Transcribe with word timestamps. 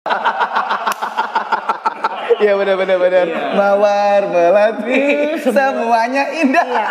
Iya 2.40 2.56
benar 2.56 2.80
benar 2.80 2.96
benar. 2.96 3.26
Mawar 3.52 4.22
melati 4.32 5.04
semuanya 5.44 6.24
indah. 6.40 6.88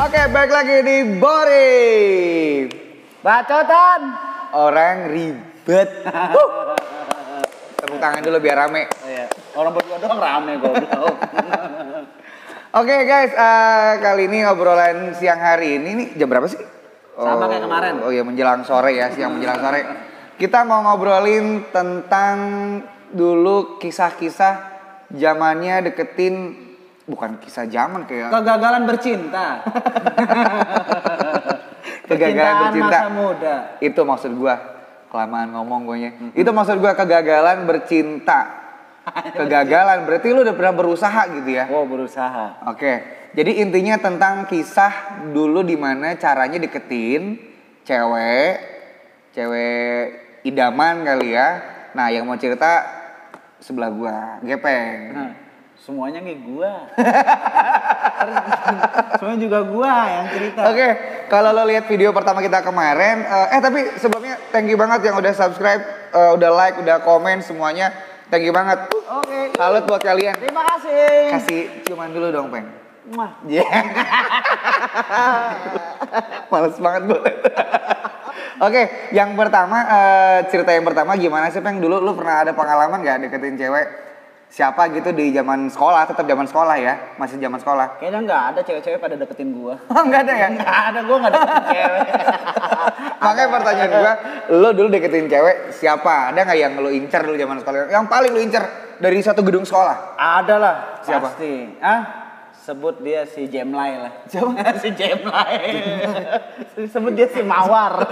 Oke, 0.00 0.20
balik 0.32 0.48
lagi 0.48 0.76
di 0.80 0.96
Bori. 1.20 2.64
Bacotan. 3.20 4.00
Orang 4.56 5.12
ribet. 5.12 6.08
Huh. 6.08 6.72
Tepuk 7.84 8.00
tangan 8.00 8.24
dulu 8.24 8.40
biar 8.40 8.64
rame. 8.64 8.88
Oh, 8.88 9.08
iya. 9.12 9.28
Orang 9.52 9.76
berdua 9.76 10.00
doang 10.00 10.20
rame 10.20 10.56
goblok. 10.56 11.16
Oke 12.70 13.02
guys, 13.02 13.34
eh, 13.34 13.92
kali 13.98 14.30
ini 14.30 14.46
obrolan 14.46 15.10
siang 15.18 15.42
hari 15.42 15.82
ini 15.82 15.90
nih 15.90 16.08
jam 16.14 16.30
berapa 16.30 16.46
sih? 16.46 16.62
Sama 17.18 17.50
kayak 17.50 17.66
kemarin. 17.66 17.98
Oh 17.98 18.14
iya 18.14 18.22
menjelang 18.22 18.62
sore 18.62 18.94
ya, 18.94 19.10
siang 19.10 19.34
menjelang 19.34 19.58
sore. 19.58 19.80
Kita 20.38 20.62
mau 20.62 20.86
ngobrolin 20.86 21.66
tentang 21.74 22.38
dulu 23.10 23.82
kisah-kisah 23.82 24.54
zamannya 25.10 25.90
deketin 25.90 26.54
bukan 27.10 27.42
kisah 27.42 27.66
zaman 27.66 28.06
kayak 28.06 28.30
Kegagalan 28.30 28.86
bercinta. 28.86 29.66
kegagalan 32.06 32.54
bercinta. 32.70 32.98
masa 33.02 33.10
muda. 33.10 33.54
Itu 33.82 34.06
maksud 34.06 34.30
gua. 34.38 34.78
Kelamaan 35.10 35.50
ngomong 35.58 35.90
gue 35.90 35.98
Itu 36.38 36.54
maksud 36.54 36.78
gua 36.78 36.94
kegagalan 36.94 37.66
bercinta. 37.66 38.59
Kegagalan 39.38 40.06
berarti 40.06 40.28
lu 40.32 40.44
udah 40.44 40.56
pernah 40.56 40.74
berusaha 40.76 41.22
gitu 41.40 41.50
ya. 41.50 41.64
Wow, 41.68 41.86
berusaha. 41.88 42.66
Oke, 42.68 42.92
jadi 43.32 43.62
intinya 43.62 43.96
tentang 43.98 44.46
kisah 44.50 45.24
dulu 45.30 45.62
di 45.62 45.78
mana 45.78 46.18
caranya 46.18 46.58
deketin 46.58 47.38
cewek, 47.86 48.54
cewek 49.34 50.02
idaman 50.46 51.06
kali 51.06 51.34
ya. 51.34 51.48
Nah, 51.94 52.06
yang 52.10 52.26
mau 52.26 52.38
cerita 52.38 52.86
sebelah 53.58 53.90
gua, 53.90 54.38
Gepeng. 54.46 54.98
Nah, 55.10 55.32
semuanya 55.74 56.22
nih 56.22 56.38
gua. 56.38 56.86
semuanya 59.18 59.40
juga 59.42 59.58
gua 59.66 59.94
yang 60.06 60.26
cerita. 60.30 60.60
Oke, 60.70 60.88
kalau 61.26 61.50
lo 61.50 61.66
lihat 61.66 61.90
video 61.90 62.14
pertama 62.14 62.38
kita 62.42 62.62
kemarin, 62.62 63.26
eh, 63.26 63.46
eh 63.58 63.60
tapi 63.60 63.80
sebelumnya 63.98 64.38
thank 64.54 64.70
you 64.70 64.78
banget 64.78 65.10
yang 65.10 65.18
udah 65.18 65.34
subscribe, 65.34 65.82
eh, 66.14 66.30
udah 66.34 66.50
like, 66.54 66.78
udah 66.78 67.02
komen 67.02 67.42
semuanya, 67.42 67.90
thank 68.30 68.46
you 68.46 68.54
banget. 68.54 68.88
Oke. 68.90 69.52
Salut 69.58 69.84
buat 69.84 70.02
kalian. 70.02 70.38
Terima 70.38 70.62
kasih. 70.64 71.36
Kasih 71.36 71.62
ciuman 71.84 72.14
dulu 72.14 72.30
dong, 72.30 72.48
Peng. 72.48 72.66
Mwah. 73.10 73.32
Iya. 73.44 73.66
Males 76.50 76.78
banget 76.78 77.02
gue. 77.10 77.32
Oke, 78.60 78.82
yang 79.16 79.34
pertama 79.34 79.78
eh, 79.88 80.38
cerita 80.52 80.70
yang 80.70 80.84
pertama 80.84 81.16
gimana 81.16 81.50
sih 81.50 81.64
Peng? 81.64 81.82
Dulu 81.82 81.98
lu 81.98 82.12
pernah 82.14 82.44
ada 82.46 82.52
pengalaman 82.54 83.02
gak 83.02 83.24
deketin 83.26 83.56
cewek 83.56 84.09
siapa 84.50 84.90
gitu 84.90 85.14
di 85.14 85.30
zaman 85.30 85.70
sekolah, 85.70 86.10
tetap 86.10 86.26
zaman 86.26 86.42
sekolah 86.42 86.74
ya, 86.74 86.94
masih 87.14 87.38
zaman 87.38 87.62
sekolah. 87.62 87.86
Kayaknya 88.02 88.20
nggak 88.26 88.42
ada 88.52 88.60
cewek-cewek 88.66 88.98
pada 88.98 89.14
deketin 89.14 89.54
gua. 89.54 89.78
Oh, 89.94 90.02
enggak 90.02 90.26
ada 90.26 90.34
ya? 90.34 90.48
Nggak 90.50 90.74
ada, 90.90 91.00
gua 91.06 91.16
nggak 91.22 91.32
deketin 91.38 91.64
cewek. 91.70 92.06
Makanya 93.24 93.48
pertanyaan 93.54 93.90
gua, 93.94 94.12
lu 94.58 94.68
dulu 94.74 94.88
deketin 94.90 95.26
cewek 95.30 95.56
siapa? 95.70 96.34
Ada 96.34 96.40
nggak 96.42 96.58
yang 96.58 96.72
lu 96.82 96.90
incer 96.90 97.22
dulu 97.22 97.36
zaman 97.38 97.56
sekolah? 97.62 97.78
Yang 97.94 98.06
paling 98.10 98.30
lu 98.34 98.40
incer 98.42 98.64
dari 98.98 99.18
satu 99.22 99.40
gedung 99.46 99.62
sekolah? 99.62 100.18
Ada 100.18 100.54
lah. 100.58 100.74
Siapa? 101.06 101.30
Pasti. 101.30 101.52
Ah? 101.78 102.02
Sebut 102.60 103.00
dia 103.00 103.24
si 103.24 103.48
Jemlay 103.48 103.96
lah. 103.96 104.12
Siapa? 104.28 104.52
si 104.82 104.92
Jemlay. 104.92 105.64
Sebut 106.92 107.12
dia 107.16 107.30
si 107.32 107.40
Mawar. 107.40 108.04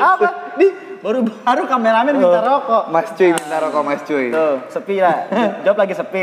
Apa? 0.00 0.28
Di 0.56 0.91
baru 1.02 1.26
baru 1.26 1.62
kameramen 1.66 2.14
minta 2.14 2.40
rokok. 2.40 2.94
Mas 2.94 3.10
cuy 3.12 3.34
minta 3.34 3.58
rokok 3.58 3.82
Mas 3.82 4.00
cuy. 4.06 4.30
Tuh, 4.30 4.62
sepi 4.70 5.02
lah. 5.02 5.26
Jawab 5.66 5.78
lagi 5.82 5.94
sepi. 5.98 6.22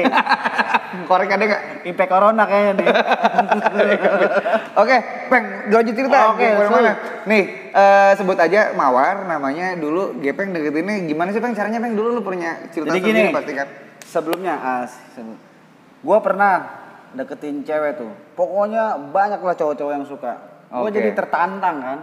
Korek 1.10 1.30
ada 1.30 1.44
nggak? 1.46 1.64
Impact 1.86 2.10
corona 2.10 2.44
kayaknya 2.50 2.74
nih. 2.82 2.88
Oke, 4.82 4.96
Peng, 5.30 5.46
lanjut 5.70 5.94
cerita. 5.94 6.18
Oke, 6.34 6.48
Gimana 6.50 6.70
mana? 6.72 6.92
Nih, 7.30 7.44
eh, 7.70 8.12
sebut 8.18 8.40
aja 8.40 8.74
Mawar, 8.74 9.28
namanya 9.30 9.78
dulu 9.78 10.18
Gepeng 10.18 10.50
deketinnya 10.50 11.06
gimana 11.06 11.30
sih 11.30 11.38
Peng? 11.38 11.54
Caranya 11.54 11.78
Peng 11.78 11.94
dulu 11.94 12.18
lu 12.18 12.22
punya 12.26 12.58
cerita 12.74 12.96
Jadi 12.96 13.06
gini. 13.06 13.30
pasti 13.30 13.54
kan? 13.54 13.68
Sebelumnya, 14.02 14.56
ah, 14.58 14.84
sebelum. 15.14 15.38
gua 16.02 16.18
pernah 16.24 16.54
deketin 17.14 17.62
cewek 17.62 18.00
tuh. 18.00 18.10
Pokoknya 18.34 18.98
banyak 19.14 19.44
lah 19.44 19.54
cowok-cowok 19.54 19.94
yang 19.94 20.06
suka. 20.08 20.34
Gua 20.74 20.90
Oke. 20.90 20.96
jadi 20.96 21.14
tertantang 21.14 21.78
kan. 21.84 22.00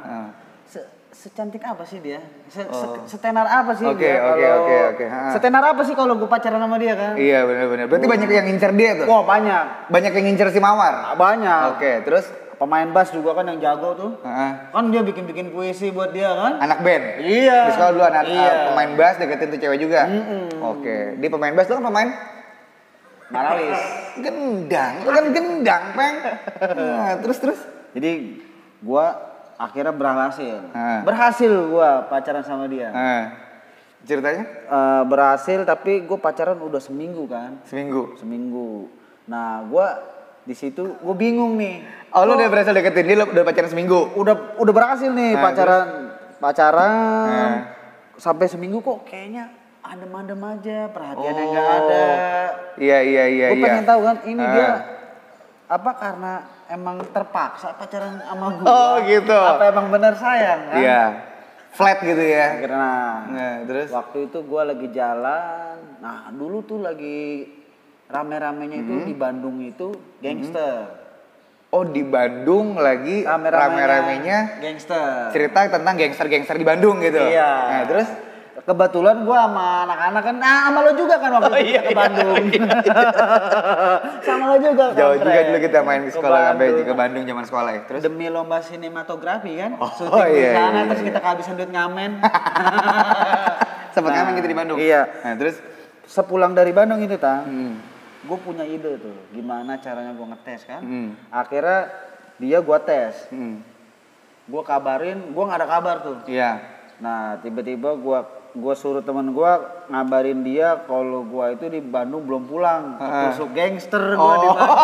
Se- 0.66 0.95
secantik 1.16 1.58
apa 1.60 1.82
sih 1.82 1.98
dia? 1.98 2.20
Se- 2.46 2.62
se- 2.62 3.00
setenar 3.08 3.44
apa 3.44 3.72
sih 3.72 3.82
Oh. 3.82 3.90
Oke, 3.90 4.04
dia? 4.04 4.20
oke, 4.20 4.36
kalau- 4.36 4.60
oke, 4.62 4.76
oke. 4.92 5.04
Setenar 5.32 5.64
apa 5.64 5.82
sih 5.82 5.94
kalau 5.94 6.14
gue 6.14 6.26
pacaran 6.26 6.60
sama 6.60 6.76
dia 6.76 6.92
kan? 6.92 7.16
Iya 7.16 7.42
benar-benar. 7.42 7.84
Berarti 7.86 8.06
banyak 8.06 8.28
yang 8.30 8.46
ngincer 8.46 8.72
dia 8.72 8.90
tuh. 8.94 9.06
Wah 9.06 9.22
banyak, 9.22 9.88
Banyak 9.88 10.12
yang 10.12 10.24
ngincer 10.26 10.48
si 10.50 10.60
Mawar. 10.60 11.16
banyak. 11.16 11.60
Oke, 11.72 11.92
terus 12.02 12.26
Pemain 12.56 12.88
bass 12.88 13.12
juga 13.12 13.36
kan 13.36 13.44
yang 13.44 13.60
jago 13.60 13.92
tuh. 13.92 14.10
ah, 14.22 14.72
Kan 14.72 14.88
dia 14.88 15.04
bikin-bikin 15.04 15.52
puisi 15.52 15.92
buat 15.92 16.08
dia 16.08 16.32
kan? 16.32 16.56
anak 16.58 16.80
band. 16.80 17.20
Iya. 17.20 17.68
Di 17.68 17.72
sekolah 17.74 17.92
dulu 17.92 18.04
anak 18.06 18.24
Iya. 18.24 18.48
ah, 18.48 18.56
pemain 18.72 18.92
bass 18.96 19.14
deketin 19.18 19.52
tuh 19.52 19.60
cewek 19.60 19.76
juga. 19.78 20.08
Mm-mm. 20.08 20.64
Oke, 20.64 20.96
di 21.14 21.28
pemain 21.28 21.52
bass 21.52 21.68
lu 21.68 21.76
kan 21.76 21.84
pemain 21.84 22.08
Maralis. 23.28 23.76
gendang. 24.24 24.94
Lu 25.02 25.10
kan 25.10 25.26
gendang, 25.30 25.82
Peng. 25.92 26.16
Nah, 26.96 27.20
terus 27.20 27.36
terus. 27.36 27.60
Jadi 27.92 28.40
gua 28.80 29.35
akhirnya 29.56 29.90
berhasil. 29.90 30.60
Ah. 30.70 31.00
Berhasil 31.00 31.48
gua 31.66 32.04
pacaran 32.04 32.40
sama 32.40 32.64
dia. 32.66 32.88
Nah, 32.88 33.22
ceritanya 34.02 34.44
Eh, 34.62 35.02
berhasil 35.04 35.62
tapi 35.62 36.00
gue 36.00 36.16
pacaran 36.16 36.56
udah 36.56 36.78
seminggu 36.78 37.26
kan? 37.26 37.58
seminggu. 37.62 38.14
Seminggu. 38.14 38.86
Nah 39.24 39.64
gua 39.64 39.98
di 40.42 40.52
situ 40.52 40.94
gue 40.94 41.14
bingung 41.14 41.56
nih. 41.56 41.82
Oh, 42.10 42.22
lu 42.22 42.34
udah 42.34 42.46
berhasil 42.46 42.70
deketin 42.70 43.02
dia, 43.04 43.18
udah 43.18 43.42
pacaran 43.42 43.66
seminggu. 43.68 44.14
udah 44.14 44.34
udah 44.56 44.72
berhasil 44.72 45.10
nih 45.10 45.32
Nah, 45.32 45.42
pacaran 45.42 45.86
pacaran 46.38 46.92
Nah. 47.26 47.56
sampai 48.14 48.46
seminggu 48.46 48.78
kok 48.78 49.02
kayaknya 49.04 49.50
adem-adem 49.80 50.38
aja 50.40 50.86
perhatiannya 50.88 51.42
Oh. 51.42 51.50
nggak 51.50 51.66
ada 51.66 52.06
Iya, 52.76 52.98
iya, 53.02 53.24
iya, 53.26 53.46
gue 53.50 53.56
iya. 53.56 53.64
pengen 53.64 53.84
tahu 53.84 54.00
kan 54.02 54.16
ini 54.22 54.42
dia 54.44 54.68
apa 55.66 55.90
karena 55.92 56.32
emang 56.66 57.02
terpaksa 57.06 57.74
pacaran 57.74 58.18
sama 58.20 58.46
gue 58.54 58.64
Oh, 58.64 58.94
gitu. 59.02 59.34
apa 59.34 59.66
emang 59.66 59.88
benar 59.88 60.14
sayang 60.14 60.60
kan 60.68 60.78
Iya. 60.78 61.02
Flat 61.70 61.98
gitu 62.00 62.22
ya. 62.22 62.56
karena 62.58 62.92
Nah, 63.26 63.54
terus 63.64 63.88
waktu 63.90 64.18
itu 64.26 64.38
gue 64.40 64.62
lagi 64.64 64.88
jalan 64.90 65.74
nah 65.98 66.30
dulu 66.30 66.62
tuh 66.62 66.78
lagi 66.78 67.50
rame-ramenya 68.06 68.76
itu 68.78 68.94
Hmm. 68.94 69.04
di 69.04 69.14
Bandung 69.14 69.56
itu 69.60 69.90
gangster 70.20 70.86
oh 71.68 71.82
di 71.82 72.00
Bandung 72.00 72.78
lagi 72.78 73.26
rame-ramenya 73.26 73.58
rame-ramenya 73.82 74.38
gangster 74.56 75.28
cerita 75.30 75.66
tentang 75.68 75.94
gangster-gangster 75.94 76.54
di 76.54 76.62
Bandung 76.62 76.96
gitu. 77.00 77.18
Iya. 77.18 77.50
Nah, 77.68 77.82
terus 77.84 78.08
kebetulan 78.66 79.22
gua 79.22 79.46
sama 79.46 79.66
anak-anak 79.86 80.22
kan, 80.22 80.36
nah 80.36 80.66
sama 80.66 80.78
lo 80.82 80.92
juga 80.92 81.14
kan 81.16 81.30
waktu 81.32 81.46
Oh, 81.48 81.54
itu 81.56 81.70
iya, 81.70 81.80
ke 81.80 81.86
iya, 81.86 81.94
Bandung. 81.94 82.44
sama 84.26 84.44
lo 84.46 84.56
juga 84.58 84.84
kan. 84.90 84.98
jauh 84.98 85.16
juga 85.16 85.40
dulu 85.40 85.58
kita 85.62 85.78
main 85.80 86.00
di 86.02 86.10
sekolah 86.10 86.40
sampai 86.50 86.66
Bandung. 86.66 86.82
ke 86.82 86.94
Bandung 86.94 87.22
zaman 87.24 87.44
sekolah 87.46 87.70
ya. 87.72 87.82
Terus 87.86 88.00
Demi 88.02 88.26
lomba 88.26 88.58
sinematografi 88.58 89.52
kan, 89.54 89.70
Oh, 89.78 89.86
syuting 89.88 90.18
di 90.28 90.40
iya, 90.40 90.50
sana 90.52 90.74
iya, 90.76 90.82
terus 90.84 91.00
iya. 91.00 91.08
kita 91.08 91.18
kehabisan 91.20 91.54
duit 91.54 91.70
ngamen. 91.70 92.10
sempat 93.94 94.10
Nah, 94.10 94.16
ngamen 94.18 94.32
gitu 94.36 94.48
di 94.50 94.56
Bandung. 94.56 94.76
Iya. 94.76 95.02
Nah, 95.22 95.34
terus 95.36 95.56
Sepulang 96.02 96.54
dari 96.54 96.70
Bandung 96.70 97.02
itu 97.02 97.18
tang, 97.18 97.42
hmm. 97.42 97.74
gue 98.22 98.38
punya 98.38 98.62
ide 98.62 98.94
tuh, 98.94 99.26
gimana 99.28 99.74
caranya 99.76 100.14
gue 100.14 100.22
ngetes 100.24 100.62
kan. 100.62 100.78
Hmm. 100.78 101.18
Akhirnya 101.28 101.90
dia 102.38 102.62
gua 102.62 102.78
tes, 102.78 103.26
Hmm. 103.26 103.58
gue 104.46 104.62
kabarin, 104.62 105.18
gue 105.26 105.42
nggak 105.42 105.58
ada 105.58 105.66
kabar 105.66 105.96
tuh. 106.06 106.22
Iya. 106.30 106.62
Nah, 106.96 107.42
tiba-tiba 107.42 107.98
gua 107.98 108.22
gua 108.56 108.74
suruh 108.74 109.04
teman 109.04 109.30
gua 109.30 109.84
ngabarin 109.86 110.40
dia 110.40 110.80
kalau 110.88 111.22
gua 111.22 111.52
itu 111.52 111.68
di 111.68 111.78
Bandung 111.78 112.24
belum 112.24 112.48
pulang. 112.48 112.96
Tusuk 113.30 113.52
gangster 113.52 114.16
gua 114.16 114.34
di 114.36 114.46
Oh. 114.48 114.56
Bandung. 114.56 114.58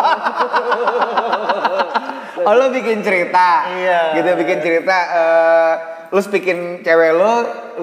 Oh, 2.43 2.51
lo 2.59 2.73
bikin 2.75 2.99
cerita. 2.99 3.71
Iya. 3.71 4.19
Gitu 4.19 4.29
bikin 4.35 4.59
cerita 4.59 4.97
eh 5.15 5.73
lu 6.13 6.21
bikin 6.29 6.85
cewek 6.85 7.11
lo, 7.17 7.33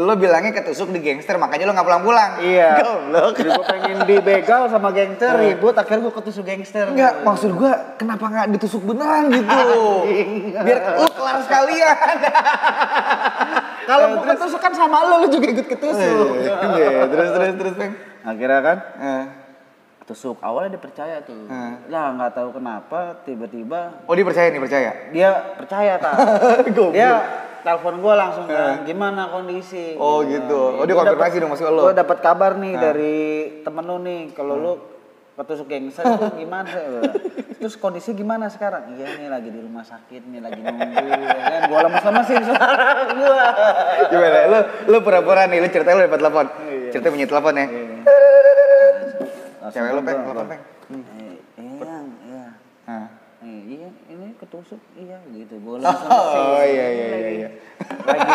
lo 0.06 0.14
bilangnya 0.14 0.54
ketusuk 0.54 0.94
di 0.94 1.02
gangster, 1.02 1.34
makanya 1.34 1.66
lo 1.66 1.74
nggak 1.74 1.82
pulang-pulang. 1.82 2.30
Iya. 2.38 2.78
Goblok. 2.78 3.34
Jadi 3.40 3.48
gua 3.50 3.66
pengen 3.66 3.98
dibegal 4.06 4.70
sama 4.70 4.94
gangster, 4.94 5.34
ribut 5.34 5.74
akhirnya 5.74 6.06
gua 6.06 6.14
ketusuk 6.14 6.46
gangster. 6.46 6.86
Enggak, 6.92 7.26
maksud 7.26 7.50
gua 7.58 7.98
kenapa 7.98 8.30
nggak 8.30 8.46
ditusuk 8.54 8.86
beneran 8.86 9.34
gitu? 9.34 9.58
Biar 10.66 10.78
lu 10.94 11.08
kelar 11.10 11.42
sekalian. 11.42 11.96
Kalau 13.90 14.06
gua 14.14 14.26
ketusuk 14.30 14.60
kan 14.60 14.72
sama 14.72 15.02
lo, 15.02 15.14
lo 15.18 15.26
juga 15.26 15.46
ikut 15.50 15.66
ketusuk. 15.66 16.26
Iya, 16.78 17.10
terus 17.10 17.28
terus 17.28 17.54
terus, 17.58 17.74
Bang. 17.74 17.92
Akhirnya 18.22 18.60
kan 18.60 18.76
Eh, 18.96 19.24
ketusuk. 20.00 20.38
Awalnya 20.38 20.78
dia 20.78 20.82
percaya 20.82 21.16
tuh 21.20 21.50
lah 21.86 22.04
nggak 22.12 22.32
tahu 22.32 22.48
kenapa 22.52 23.18
tiba-tiba 23.22 24.06
Oh 24.06 24.14
dia 24.14 24.22
percaya 24.22 24.46
nih 24.48 24.58
percaya. 24.58 24.90
dia 25.10 25.28
percaya 25.58 25.98
tak 25.98 26.14
dia 26.94 27.10
telepon 27.60 28.00
gue 28.00 28.14
langsung 28.14 28.46
kan 28.46 28.82
gimana 28.82 29.28
kondisi? 29.28 29.94
Oh, 29.94 30.24
gitu. 30.24 30.80
Oh, 30.80 30.84
dia 30.86 30.96
konfirmasi 30.96 31.36
dong 31.38 31.50
maksud 31.52 31.66
lo? 31.68 31.82
gue 31.86 31.94
dapat 31.94 32.18
kabar 32.22 32.56
nih 32.56 32.74
dari 32.74 33.16
temen 33.60 33.84
lu 33.84 33.98
nih. 34.00 34.32
Kalau 34.32 34.54
lu 34.54 34.72
ketusuk 35.36 35.66
gangster 35.66 36.04
itu 36.04 36.26
gimana 36.38 36.68
terus 37.60 37.76
kondisi 37.76 38.16
gimana 38.16 38.48
sekarang? 38.48 38.96
Iya 38.96 39.20
nih 39.20 39.28
lagi 39.28 39.52
di 39.52 39.60
rumah 39.60 39.84
sakit 39.84 40.24
nih 40.32 40.40
lagi 40.40 40.64
nunggu 40.64 40.96
ya 40.96 41.44
kan? 41.44 41.60
Gue 41.68 41.78
lemes-lemesin 41.84 42.40
suara 42.48 42.88
gue 43.12 43.40
Gimana? 44.08 44.38
Lu 44.48 44.58
lu 44.88 44.96
pura-pura 45.04 45.44
nih, 45.44 45.60
lu 45.60 45.68
cerita 45.68 45.92
lu 45.92 46.08
dapat 46.08 46.20
telepon. 46.24 46.46
Cerita 46.88 47.12
punya 47.12 47.28
telepon 47.28 47.54
ya. 47.60 47.66
Cewek 49.70 49.92
lu 49.92 50.00
peng, 50.00 50.18
telepon 50.24 50.46
peng. 50.48 50.62
Iya 51.60 51.96
iya 52.24 52.44
iya 53.44 53.88
ini 54.08 54.32
ketusuk 54.40 54.80
iya 54.96 55.20
gitu. 55.36 55.60
Gue 55.60 55.84
Oh 55.84 56.64
iya 56.64 56.86
iya 56.88 57.06
iya 57.12 57.30
iya. 57.44 57.48
lagi 58.08 58.32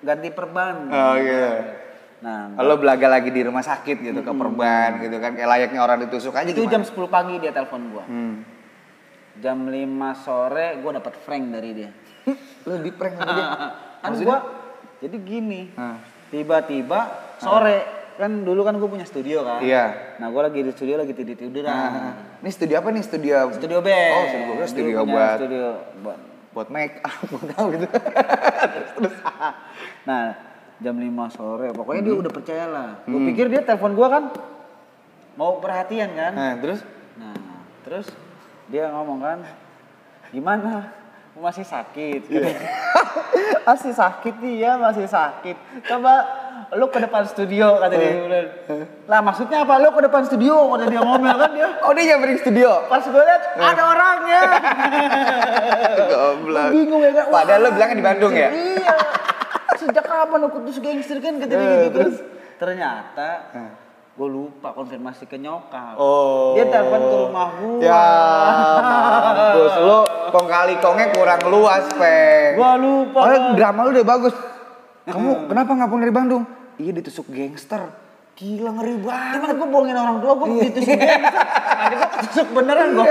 ganti 0.00 0.28
perban. 0.32 0.88
Oh 0.88 1.16
iya. 1.20 1.83
Nah 2.24 2.50
Lo 2.58 2.74
belaga 2.74 3.06
lagi 3.06 3.28
di 3.28 3.38
rumah 3.40 3.60
sakit 3.60 4.00
gitu 4.00 4.18
ke 4.18 4.32
perban 4.32 4.98
gitu 4.98 5.14
kan 5.18 5.30
kayak 5.30 5.46
layaknya 5.46 5.78
orang 5.78 6.00
ditusuk 6.00 6.32
aja 6.32 6.46
itu 6.46 6.58
gimana? 6.58 6.72
jam 6.72 6.82
10 6.82 6.90
pagi 7.06 7.34
dia 7.36 7.50
telepon 7.50 7.80
gua 7.86 8.02
Hmm. 8.02 8.42
jam 9.36 9.60
5 9.60 9.76
sore 10.16 10.78
gua 10.80 10.90
dapat 10.94 11.12
frank 11.18 11.42
dari 11.50 11.70
dia 11.74 11.90
Lu 12.64 12.78
di 12.78 12.88
prank 12.88 13.14
sama 13.14 13.30
dia. 13.30 13.46
kan 14.00 14.10
gua 14.18 14.36
jadi 14.98 15.16
gini 15.18 15.60
tiba-tiba 16.30 16.98
sore 17.36 17.78
kan 18.14 18.30
dulu 18.40 18.62
kan 18.62 18.72
gue 18.74 18.88
punya 18.88 19.02
studio 19.02 19.42
kan 19.42 19.58
Iya. 19.58 20.16
nah 20.16 20.30
gua 20.30 20.46
lagi 20.46 20.60
di 20.60 20.70
studio 20.70 20.94
lagi 20.96 21.12
tidur 21.12 21.34
tiduran 21.34 21.66
Nah, 21.66 22.14
ini 22.38 22.48
studio 22.48 22.78
apa 22.78 22.88
nih? 22.88 23.02
Studio 23.02 23.36
studio 23.52 23.78
band 23.80 24.12
Oh, 24.14 24.24
studio 24.24 24.52
Dulu 24.54 24.64
studio 24.64 24.98
buat 25.04 25.36
studio 25.36 25.64
buat 26.00 26.18
buat 26.54 26.68
make 26.70 27.02
up, 27.02 27.18
buat 27.26 27.50
tahu 27.50 27.66
gitu. 27.74 27.86
nah 30.04 30.36
jam 30.76 30.94
5 30.94 31.06
sore 31.30 31.70
pokoknya 31.70 32.02
dia 32.02 32.14
udah 32.16 32.32
percaya 32.32 32.64
lah 32.66 32.88
gue 33.02 33.14
Hmm. 33.14 33.28
pikir 33.28 33.46
dia 33.46 33.60
telepon 33.60 33.92
gua 33.92 34.08
kan 34.10 34.24
mau 35.34 35.58
perhatian 35.58 36.10
kan 36.10 36.32
Nah, 36.32 36.54
terus 36.56 36.80
Nah, 37.14 37.34
terus 37.82 38.10
dia 38.66 38.88
ngomong 38.88 39.20
kan, 39.20 39.38
gimana? 40.28 40.90
Masih 41.34 41.62
sakit. 41.62 42.26
masih 43.66 43.92
sakit 43.92 44.34
nih 44.36 44.54
ya, 44.60 44.72
masih 44.74 45.04
sakit. 45.04 45.54
Coba 45.84 46.26
lu 46.72 46.86
ke 46.86 46.98
depan 46.98 47.22
studio 47.24 47.76
kata 47.76 47.90
dia. 47.92 48.10
bilang. 48.16 48.48
Lah 49.04 49.20
maksudnya 49.20 49.62
apa? 49.62 49.78
Lu 49.78 49.90
ke 49.90 50.00
depan 50.00 50.22
studio 50.22 50.70
kata 50.70 50.86
dia 50.86 51.00
ngomel 51.00 51.36
kan 51.36 51.50
dia. 51.52 51.68
Oh, 51.82 51.90
dia 51.90 52.04
nyamperin 52.08 52.38
studio. 52.38 52.70
Pas 52.86 53.02
gue 53.02 53.14
liat 53.20 53.42
ada 53.54 53.82
orangnya. 53.84 54.42
Goblok. 56.10 56.68
Bingung 56.70 57.00
ya 57.00 57.12
kan. 57.12 57.24
Padahal 57.30 57.60
Wah, 57.60 57.64
lo 57.64 57.74
bilangnya 57.74 57.94
di 57.94 58.04
Bandung 58.04 58.32
ya? 58.32 58.48
Iya. 58.50 58.94
Sejak 59.84 60.04
kapan 60.04 60.38
lu 60.40 60.48
kutus 60.48 60.80
gangster 60.80 61.20
kan 61.20 61.36
Eh, 61.36 61.44
gitu. 61.44 61.52
Terus 61.92 62.16
ternyata 62.56 63.28
gue 64.14 64.28
lupa 64.30 64.70
konfirmasi 64.70 65.26
ke 65.26 65.34
nyokap. 65.42 65.98
Oh. 65.98 66.54
Dia 66.54 66.70
telepon 66.70 67.02
ke 67.02 67.16
rumah 67.26 67.48
gua. 67.58 67.82
Ya, 67.82 68.06
mampus. 68.78 69.74
Lu 69.82 69.98
kong 70.30 70.46
kali 70.46 70.78
kongnya 70.78 71.10
kurang 71.10 71.42
luas, 71.50 71.82
Peng. 71.98 72.54
Gua 72.54 72.78
lupa. 72.78 73.18
Oh, 73.26 73.58
drama 73.58 73.80
lu 73.84 73.90
udah 73.90 74.06
bagus. 74.06 74.34
Kamu 75.04 75.50
kenapa 75.50 75.70
nggak 75.74 75.88
pulang 75.90 76.02
dari 76.06 76.14
Bandung? 76.14 76.46
Iya 76.78 76.94
ditusuk 76.94 77.26
gangster. 77.28 77.90
Gila 78.38 78.70
ngeri 78.78 78.94
banget. 79.02 79.50
Cuman 79.50 79.58
gue 79.58 79.68
bohongin 79.68 79.96
orang 79.98 80.22
tua, 80.22 80.32
gue 80.38 80.46
ditusuk 80.62 80.94
gangster. 80.94 81.42
Nanti 81.74 81.94
gue 81.98 82.08
ketusuk 82.14 82.48
beneran 82.54 82.88
gue. 82.94 83.06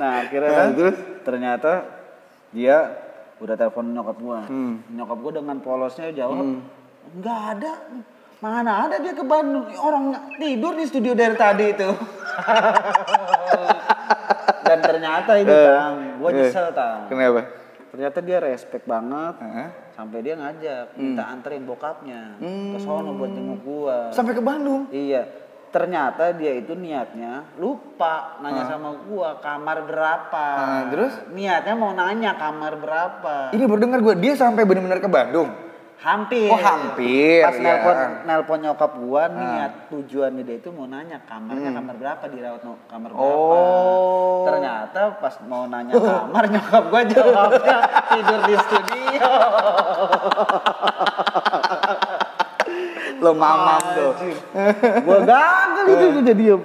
nah 0.00 0.24
akhirnya 0.24 0.50
kan, 0.54 0.70
ternyata 1.26 1.72
dia 2.54 3.09
udah 3.40 3.54
telepon 3.56 3.96
nyokap 3.96 4.16
gue. 4.20 4.40
Nyokap 4.94 5.18
gue 5.18 5.32
dengan 5.40 5.56
polosnya 5.64 6.12
jawab, 6.12 6.60
nggak 7.16 7.40
ada. 7.56 7.72
Mana 8.40 8.88
ada 8.88 8.96
dia 8.96 9.12
ke 9.12 9.20
Bandung? 9.20 9.68
Orang 9.76 10.16
tidur 10.40 10.72
di 10.72 10.88
studio 10.88 11.12
dari 11.12 11.36
tadi 11.36 11.76
itu. 11.76 11.88
Dan 14.64 14.78
ternyata 14.80 15.34
ini 15.36 15.50
tang, 15.50 15.96
gue 16.16 16.30
nyesel 16.30 16.72
tang. 16.72 17.04
Kenapa? 17.10 17.42
Ternyata 17.90 18.18
dia 18.22 18.38
respect 18.38 18.86
banget. 18.86 19.34
Heeh. 19.42 19.68
Sampai 19.92 20.24
dia 20.24 20.38
ngajak, 20.38 20.96
minta 20.96 21.26
anterin 21.28 21.66
bokapnya 21.68 22.38
ke 22.40 22.78
sono 22.80 23.12
buat 23.18 23.34
jenguk 23.34 23.60
gua. 23.66 24.08
Sampai 24.14 24.32
ke 24.32 24.40
Bandung. 24.40 24.88
Iya. 24.88 25.26
Ternyata 25.70 26.34
dia 26.34 26.58
itu 26.58 26.74
niatnya 26.74 27.46
lupa 27.54 28.42
nanya 28.42 28.66
sama 28.66 28.90
gua 29.06 29.38
kamar 29.38 29.86
berapa. 29.86 30.46
Ah, 30.58 30.82
terus? 30.90 31.14
Niatnya 31.30 31.78
mau 31.78 31.94
nanya 31.94 32.34
kamar 32.34 32.74
berapa. 32.82 33.54
Ini 33.54 33.70
baru 33.70 33.86
dengar 33.86 34.02
gue 34.02 34.18
dia 34.18 34.34
sampai 34.34 34.66
benar-benar 34.66 34.98
ke 34.98 35.06
Bandung. 35.06 35.70
Hampir. 36.00 36.48
Oh, 36.48 36.56
hampir, 36.56 37.44
Pas 37.44 37.54
ya. 37.54 37.60
nelpon 37.60 37.96
nelpon 38.24 38.58
nyokap 38.64 38.92
gua 39.04 39.28
niat 39.28 39.92
tujuannya 39.92 40.48
dia 40.48 40.56
itu 40.56 40.72
mau 40.72 40.88
nanya 40.88 41.20
kamarnya 41.28 41.76
kamar 41.76 41.94
berapa 42.00 42.24
dirawat 42.24 42.64
no, 42.64 42.80
kamar 42.88 43.12
berapa. 43.12 43.20
Oh. 43.20 44.48
Ternyata 44.48 45.20
pas 45.20 45.36
mau 45.44 45.68
nanya 45.68 45.92
kamar 45.92 46.44
nyokap 46.56 46.84
gua 46.88 47.02
jawabnya 47.04 47.76
tidur 48.16 48.40
di 48.48 48.54
studio. 48.58 49.28
Lo 53.20 53.32
mamam 53.36 53.80
tuh. 53.94 54.12
gua 55.04 55.18
gagal 55.22 55.86
itu 55.92 56.04
tuh 56.16 56.22
jadi 56.24 56.42
ya 56.42 56.56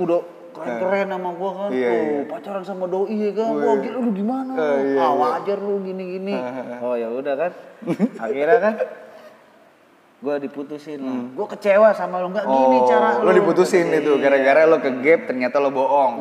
udah 0.00 0.20
keren-keren 0.56 1.08
sama 1.08 1.30
gua 1.36 1.50
kan. 1.56 1.70
Iya, 1.72 1.90
iya. 1.92 2.20
pacaran 2.28 2.64
sama 2.64 2.84
doi 2.88 3.16
ya 3.16 3.30
kan. 3.32 3.50
Wah, 3.56 3.76
gila 3.80 3.98
lu 4.00 4.10
gimana? 4.12 4.52
Eh, 4.56 4.60
iya, 4.96 5.00
ah, 5.00 5.12
iya. 5.12 5.20
wajar 5.20 5.58
lu 5.60 5.74
gini-gini. 5.84 6.36
oh, 6.84 6.94
ya 6.96 7.08
udah 7.08 7.34
kan. 7.36 7.52
Akhirnya 8.20 8.58
kan 8.60 8.74
gua 10.20 10.36
diputusin 10.36 11.00
lah. 11.00 11.20
Gua 11.32 11.46
kecewa 11.48 11.88
sama 11.96 12.20
lu 12.20 12.28
enggak 12.32 12.44
gini 12.44 12.76
Oh, 12.76 12.84
cara 12.84 13.24
lo 13.24 13.32
diputusin 13.32 13.88
itu 13.88 14.12
gara-gara 14.20 14.68
lo 14.68 14.76
ke 14.80 14.90
gap 15.00 15.20
ternyata 15.32 15.56
lo 15.56 15.72
bohong. 15.72 16.12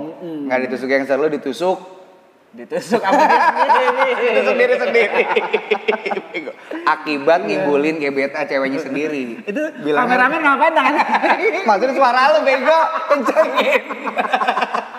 Nggak 0.48 0.60
ditusuk 0.68 0.88
gangster 0.88 1.20
lo 1.20 1.28
ditusuk 1.28 1.99
ditusuk 2.50 2.98
sama 2.98 3.24
dia 3.30 3.40
sendiri. 3.94 4.14
ditusuk 4.34 4.56
diri 4.58 4.76
sendiri. 4.82 5.24
Akibat 6.84 7.40
ngibulin 7.46 8.02
gebetan 8.02 8.50
ceweknya 8.50 8.80
sendiri. 8.82 9.46
Itu 9.46 9.62
Bilangnya- 9.86 10.18
kameramen 10.18 10.40
ngapain 10.42 10.74
tangan? 10.74 10.94
Maksudnya 11.70 11.96
suara 11.96 12.20
lo 12.34 12.40
bego, 12.42 12.80
kencengin. 13.14 13.82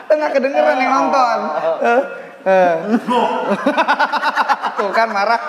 Tengah 0.06 0.28
kedengeran 0.30 0.76
yang 0.78 0.92
nonton. 0.94 1.38
Eh, 1.82 2.02
eh. 2.46 2.74
Tuh 4.78 4.90
kan 4.94 5.08
marah. 5.10 5.40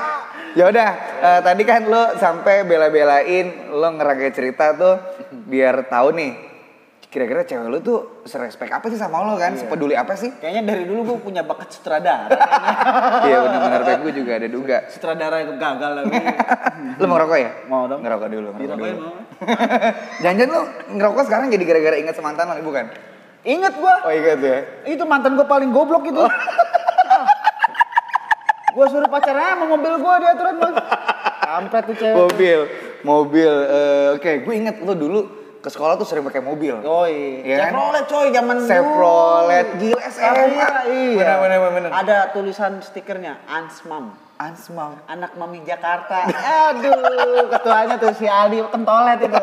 Ya 0.52 0.68
udah, 0.68 0.90
eh, 1.24 1.40
tadi 1.46 1.64
kan 1.64 1.88
lo 1.88 2.18
sampai 2.20 2.68
bela-belain 2.68 3.72
lo 3.72 3.88
ngerangkai 3.96 4.36
cerita 4.36 4.76
tuh 4.76 5.00
biar 5.32 5.88
tahu 5.88 6.12
nih 6.12 6.51
kira-kira 7.12 7.44
cewek 7.44 7.68
lo 7.68 7.78
tuh 7.84 8.24
serespek 8.24 8.72
apa 8.72 8.88
sih 8.88 8.96
sama 8.96 9.20
lo 9.28 9.36
kan? 9.36 9.52
Sepeduli 9.60 10.00
apa 10.00 10.16
sih? 10.16 10.32
Kayaknya 10.40 10.64
dari 10.64 10.84
dulu 10.88 11.00
gua 11.04 11.18
punya 11.20 11.44
bakat 11.44 11.76
sutradara. 11.76 12.32
Iya 13.28 13.38
benar-benar 13.46 13.82
kayak 13.84 14.00
gue 14.02 14.14
juga 14.16 14.32
ada 14.40 14.48
duga. 14.48 14.78
sutradara 14.88 15.44
yang 15.44 15.60
gagal 15.60 15.92
lagi. 16.02 16.18
Lo 17.00 17.06
mau 17.06 17.20
ngerokok 17.20 17.38
ya? 17.38 17.52
Mau 17.68 17.84
dong. 17.86 18.00
Ngerokok 18.02 18.28
dulu, 18.32 18.50
ngerokok 18.56 18.78
dulu. 18.80 18.98
mau. 18.98 19.14
Jangan-jangan 20.24 20.52
lo 20.56 20.62
ngerokok 20.96 21.24
sekarang 21.28 21.48
jadi 21.52 21.64
gara-gara 21.68 21.96
ingat 22.00 22.16
semantan 22.16 22.50
lo, 22.50 22.64
bukan? 22.64 22.86
Ingat 23.44 23.74
gua. 23.78 23.96
Oh 24.08 24.12
ingat 24.16 24.40
ya? 24.40 24.58
Itu 24.88 25.04
mantan 25.04 25.36
gue 25.36 25.46
paling 25.46 25.70
goblok 25.76 26.08
itu. 26.08 26.24
gue 28.72 28.86
suruh 28.88 29.10
pacarnya 29.12 29.60
sama 29.60 29.68
mobil 29.68 29.94
gue 30.00 30.14
dia 30.24 30.30
aturan 30.32 30.56
bang. 30.64 30.74
Kampret 31.44 31.84
tuh 31.92 31.96
cewek. 32.00 32.16
mobil 32.16 32.60
mobil 33.04 33.52
eh, 33.52 34.16
oke 34.16 34.32
gue 34.48 34.54
inget 34.56 34.76
lo 34.80 34.94
dulu 34.96 35.22
ke 35.62 35.70
sekolah 35.70 35.94
tuh 35.96 36.10
sering 36.10 36.26
pakai 36.26 36.42
mobil 36.42 36.82
Yoi. 36.82 37.46
Iya? 37.46 37.70
Chevrolet 37.70 38.04
coy 38.10 38.28
zaman 38.34 38.56
dulu. 38.58 38.70
Chevrolet, 38.70 39.68
gila 39.78 40.02
SMA. 40.10 40.34
Iya, 40.34 40.70
iya. 40.90 41.32
Bener, 41.38 41.58
bener, 41.62 41.72
bener. 41.78 41.92
Ada 41.94 42.18
tulisan 42.34 42.82
stikernya 42.82 43.46
Ansmam. 43.46 44.18
Ansmam 44.42 44.98
Anak 45.06 45.38
Mami 45.38 45.62
Jakarta. 45.62 46.26
Aduh, 46.26 47.46
ketuanya 47.48 47.96
tuh 48.02 48.12
si 48.18 48.26
Aldi 48.26 48.66
kentolet 48.74 49.22
itu. 49.22 49.38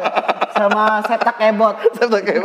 Sama 0.58 0.98
setak 1.06 1.38
kebot. 1.38 1.78
Satu 1.94 2.18
kayak 2.26 2.42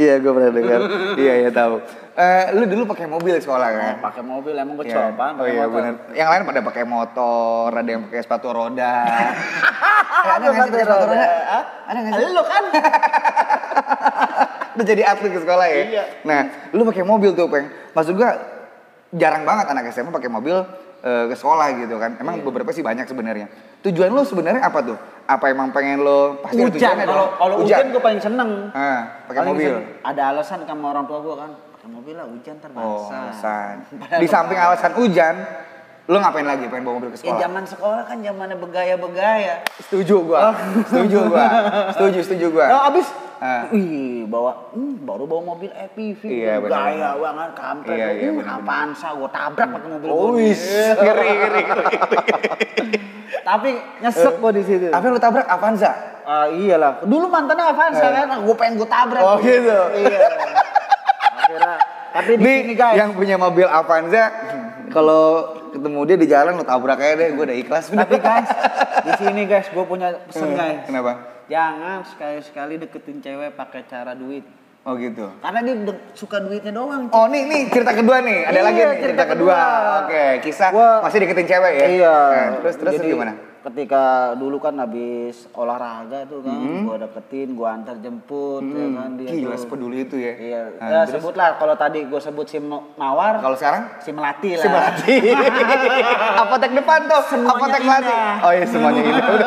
iya 0.00 0.16
gue 0.16 0.32
pernah 0.32 0.48
dengar 0.48 0.80
iya 1.20 1.44
iya 1.44 1.50
tahu 1.52 1.84
Eh, 2.16 2.52
lu 2.52 2.68
dulu 2.68 2.84
pakai 2.90 3.08
mobil 3.08 3.32
sekolah 3.36 3.68
kan 3.70 3.94
Pakai 4.02 4.20
mobil 4.20 4.52
emang 4.52 4.76
gue 4.76 4.88
coba. 4.88 5.40
oh 5.40 5.46
iya 5.46 5.64
benar 5.64 5.94
yang 6.12 6.28
lain 6.28 6.42
pada 6.44 6.60
pakai 6.60 6.84
motor 6.84 7.72
ada 7.72 7.86
yang 7.86 8.02
pakai 8.08 8.20
sepatu 8.20 8.52
roda 8.52 8.94
Eh, 10.20 10.28
ada 10.28 10.42
nggak 10.42 10.58
sih 10.58 10.68
pakai 10.68 10.84
sepatu 10.84 11.04
roda 11.06 11.26
ada 11.86 11.98
nggak 11.98 12.12
sih 12.12 12.24
Lu 12.28 12.42
kan? 12.44 12.64
udah 14.70 14.86
jadi 14.86 15.02
atlet 15.02 15.34
ke 15.34 15.40
sekolah 15.44 15.66
ya. 15.66 15.82
Iya. 15.82 16.04
Nah, 16.24 16.40
lu 16.72 16.86
pakai 16.86 17.04
mobil 17.04 17.34
tuh, 17.34 17.50
Peng. 17.52 17.68
Maksud 17.92 18.16
gua 18.16 18.38
jarang 19.12 19.44
banget 19.44 19.66
anak 19.68 19.90
SMA 19.90 20.08
pakai 20.08 20.30
mobil 20.30 20.56
eh, 21.00 21.24
ke 21.26 21.34
sekolah 21.34 21.68
gitu 21.76 21.96
kan. 21.96 22.16
Emang 22.16 22.40
beberapa 22.40 22.70
sih 22.70 22.80
banyak 22.80 23.04
sebenarnya. 23.04 23.48
Tujuan 23.80 24.10
lu 24.10 24.22
sebenarnya 24.22 24.62
apa 24.62 24.80
tuh? 24.82 24.98
apa 25.26 25.46
emang 25.46 25.70
pengen 25.70 26.02
lo 26.02 26.42
pasti 26.42 26.58
hujan 26.58 26.74
tujuannya 26.74 27.06
kalau 27.06 27.26
kalau 27.38 27.54
hujan 27.62 27.86
gue 27.94 28.02
paling 28.02 28.18
seneng 28.18 28.50
Ah, 28.74 29.22
pakai 29.30 29.46
mobil. 29.46 29.78
seneng. 29.78 30.02
ada 30.02 30.22
alasan 30.26 30.58
sama 30.66 30.90
orang 30.90 31.06
tua 31.06 31.22
gue 31.22 31.34
kan 31.38 31.50
pakai 31.70 31.86
mobil 31.86 32.14
lah 32.18 32.26
hujan 32.26 32.54
ntar 32.58 32.70
Oh, 32.74 33.06
alasan. 33.06 33.74
Di 34.22 34.26
samping 34.26 34.58
alasan 34.58 34.90
hujan, 34.98 35.34
lo 36.10 36.18
ngapain 36.18 36.42
lagi 36.42 36.66
pengen 36.66 36.82
bawa 36.82 36.94
mobil 36.98 37.08
ke 37.08 37.16
ya 37.16 37.20
sekolah? 37.22 37.38
zaman 37.40 37.64
sekolah 37.64 38.00
kan 38.02 38.16
zamannya 38.18 38.58
begaya-begaya 38.58 39.54
Setuju 39.78 40.26
gua. 40.26 40.50
Setuju 40.84 41.18
gua. 41.24 41.46
Setuju, 41.94 42.18
setuju 42.20 42.46
gua. 42.50 42.66
Nah, 42.66 42.82
abis, 42.90 43.06
Ah. 43.40 43.64
wih, 43.70 44.26
bawa, 44.26 44.68
hmm, 44.70 45.00
baru 45.00 45.24
bawa 45.24 45.42
mobil 45.48 45.70
EPV, 45.70 46.20
Iya, 46.20 46.60
bener, 46.60 46.68
gaya 46.68 47.08
bener. 47.08 47.22
banget, 47.24 47.50
kampret, 47.56 47.96
Iya, 47.96 48.08
iya, 48.12 48.28
hmm, 48.28 48.36
bener. 48.36 48.52
Avanza, 48.52 49.08
gue 49.10 49.30
tabrak 49.30 49.68
pakai 49.70 49.88
mobil 49.88 50.08
Oh, 50.10 50.30
wis. 50.36 50.60
Ngeri, 51.00 51.24
ngeri, 51.32 51.60
ngeri. 51.64 51.84
Tapi 53.40 53.68
nyesek 53.98 54.34
gue 54.36 54.50
di 54.52 54.62
situ. 54.62 54.86
Apa 54.88 55.00
yang 55.02 55.14
lo 55.14 55.20
tabrak 55.20 55.46
Avanza? 55.46 55.90
Ah 56.22 56.46
iyalah, 56.46 57.00
dulu 57.02 57.26
mantannya 57.26 57.64
Avanza 57.66 58.04
Eh. 58.04 58.12
kan, 58.20 58.38
gue 58.40 58.54
pengen 58.54 58.74
gue 58.76 58.88
tabrak. 58.88 59.22
Oh, 59.24 59.38
gitu. 59.38 59.78
Iya. 59.96 60.20
Akhirnya, 61.32 61.74
tapi 62.12 62.30
di 62.34 62.44
Nih, 62.44 62.56
sini 62.60 62.74
guys, 62.76 62.94
yang 62.94 63.10
punya 63.12 63.36
mobil 63.36 63.64
Avanza, 63.64 64.24
kalau 64.88 65.56
ketemu 65.70 65.98
dia 66.04 66.16
di 66.16 66.26
jalan 66.26 66.52
lo 66.54 66.64
tabrak 66.64 66.98
aja 66.98 67.14
deh, 67.16 67.28
gue 67.32 67.44
udah 67.46 67.56
ikhlas. 67.56 67.88
tapi 67.90 68.18
guys, 68.18 68.50
di 69.02 69.12
sini 69.16 69.42
guys, 69.44 69.66
gue 69.66 69.84
punya 69.84 70.14
pesen 70.26 70.52
guys. 70.52 70.84
Kenapa? 70.84 71.12
Jangan 71.46 72.06
sekali-sekali 72.06 72.78
deketin 72.78 73.18
cewek 73.18 73.54
pakai 73.54 73.82
cara 73.86 74.14
duit. 74.14 74.46
Oh 74.80 74.96
gitu. 74.96 75.28
Karena 75.38 75.60
dia 75.60 75.74
suka 76.16 76.40
duitnya 76.40 76.72
doang. 76.72 77.12
Oh 77.12 77.28
nih 77.28 77.44
nih 77.44 77.60
cerita 77.68 77.92
kedua 77.92 78.24
nih, 78.24 78.48
ada 78.48 78.54
Iya, 78.54 78.62
lagi 78.64 78.76
nih 78.76 78.86
cerita, 78.86 79.02
cerita 79.04 79.24
kedua. 79.28 79.52
kedua. 79.52 79.98
Oke, 80.00 80.24
kisah 80.40 80.68
Gua- 80.72 81.00
masih 81.04 81.18
deketin 81.20 81.46
cewek 81.46 81.72
ya? 81.76 81.86
Iya. 81.86 82.16
Nah, 82.16 82.48
terus 82.64 82.76
terus 82.80 82.94
Jadi, 82.96 83.12
gimana? 83.12 83.32
Ketika 83.60 84.32
dulu 84.40 84.56
kan 84.56 84.72
habis 84.80 85.44
olahraga 85.52 86.24
tuh 86.24 86.40
kan, 86.40 86.56
gua 86.80 86.96
deketin, 86.96 87.52
gua 87.52 87.76
antar 87.76 88.00
jemput, 88.00 88.64
ya 88.64 88.88
kan 88.96 89.20
dia 89.20 89.28
Gila 89.28 89.52
tuh. 89.52 89.60
sepeduli 89.60 90.08
itu 90.08 90.16
ya. 90.16 90.32
Iya, 90.32 90.60
Nah, 90.80 90.88
ya, 90.88 91.00
terus? 91.04 91.20
sebutlah 91.20 91.60
kalau 91.60 91.76
tadi 91.76 92.08
gua 92.08 92.16
sebut 92.16 92.48
si 92.48 92.56
Mawar, 92.56 93.36
Kalau 93.36 93.52
sekarang? 93.52 94.00
si 94.00 94.16
Melati 94.16 94.56
lah. 94.56 94.64
Si 94.64 94.68
Melati. 94.72 95.16
Apotek 96.40 96.72
depan 96.72 97.00
tuh. 97.04 97.20
Semuanya 97.28 97.52
Apotek 97.52 97.82
Melati. 97.84 98.14
Oh 98.40 98.52
iya 98.56 98.64
semuanya 98.64 99.02
indah. 99.04 99.28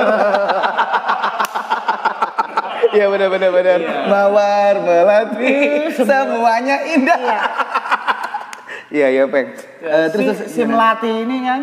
Iya 2.94 3.10
benar 3.10 3.28
benar 3.34 3.50
benar. 3.50 3.80
Mawar 4.06 4.74
Melati 4.78 5.56
semuanya 5.90 6.78
indah. 6.86 7.22
Iya 8.94 9.08
iya 9.10 9.24
peng. 9.26 9.58
Eh, 9.82 10.06
terus 10.14 10.38
terus 10.38 10.54
si, 10.54 10.62
si 10.62 10.70
Melati 10.70 11.10
ini 11.10 11.42
kan, 11.42 11.62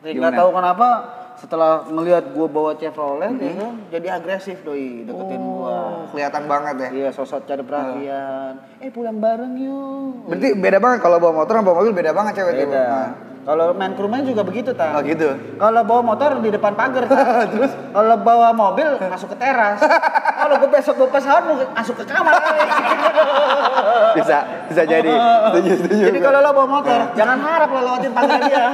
nggak 0.00 0.32
tahu 0.32 0.48
kenapa 0.56 0.88
setelah 1.38 1.86
ngelihat 1.86 2.34
gua 2.34 2.46
bawa 2.50 2.70
Chevrolet 2.74 3.30
ya 3.38 3.52
kan, 3.54 3.74
jadi 3.88 4.06
agresif 4.18 4.60
doi 4.66 5.06
deketin 5.06 5.40
gua. 5.40 5.70
Oh, 5.70 6.04
kelihatan 6.10 6.44
banget 6.50 6.74
ya. 6.82 6.88
Iya, 6.90 7.08
sosok 7.14 7.46
cari 7.46 7.62
perhatian. 7.62 8.52
Eh 8.82 8.90
pulang 8.90 9.22
bareng 9.22 9.54
yuk. 9.56 10.28
Berarti 10.28 10.48
beda 10.58 10.78
banget 10.82 10.98
kalau 11.00 11.16
bawa 11.22 11.32
motor 11.42 11.54
sama 11.54 11.66
bawa 11.70 11.76
mobil 11.82 11.94
beda 11.94 12.10
banget 12.10 12.32
cewek. 12.42 12.66
Beda. 12.66 12.82
Nah. 12.84 13.10
Kalau 13.48 13.72
main 13.72 13.96
ke 13.96 14.04
rumahnya 14.04 14.28
juga 14.28 14.44
begitu, 14.44 14.76
Oh 14.76 14.76
ta. 14.76 15.00
gitu. 15.00 15.24
Kalau 15.56 15.80
bawa 15.80 16.02
motor 16.04 16.36
di 16.44 16.52
depan 16.52 16.76
pagar, 16.76 17.08
terus 17.56 17.72
kalau 17.96 18.16
bawa 18.20 18.52
mobil 18.52 19.00
masuk 19.08 19.32
ke 19.32 19.36
teras. 19.40 19.80
kalau 20.38 20.54
gue 20.62 20.70
besok 20.70 20.94
bawa 20.98 21.10
pesawat 21.10 21.42
mau 21.44 21.56
masuk 21.74 21.94
ke 21.98 22.04
kamar. 22.06 22.34
Bisa 24.18 24.38
bisa 24.68 24.82
jadi. 24.84 25.10
Setuju 25.48 25.72
setuju. 25.80 26.04
Jadi 26.12 26.18
kalau 26.20 26.38
lo 26.44 26.50
bawa 26.52 26.68
motor, 26.68 27.00
jangan 27.16 27.38
harap 27.40 27.68
lo 27.72 27.80
lewatin 27.82 28.12
pagar 28.12 28.40
dia. 28.46 28.64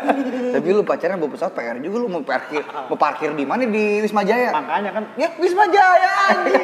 Tapi 0.54 0.66
lu 0.70 0.82
pacaran 0.82 1.16
bawa 1.18 1.30
pesawat 1.34 1.52
PR 1.54 1.76
juga 1.82 1.96
lu 2.02 2.06
mau 2.10 2.22
parkir 2.22 2.62
mau 2.62 2.98
parkir 2.98 3.30
di 3.34 3.44
mana 3.46 3.66
di 3.66 4.02
Wisma 4.02 4.22
Jaya? 4.26 4.50
Makanya 4.54 4.90
kan, 4.94 5.04
ya 5.14 5.28
Wisma 5.38 5.64
Jaya 5.70 6.10
anjing. 6.30 6.62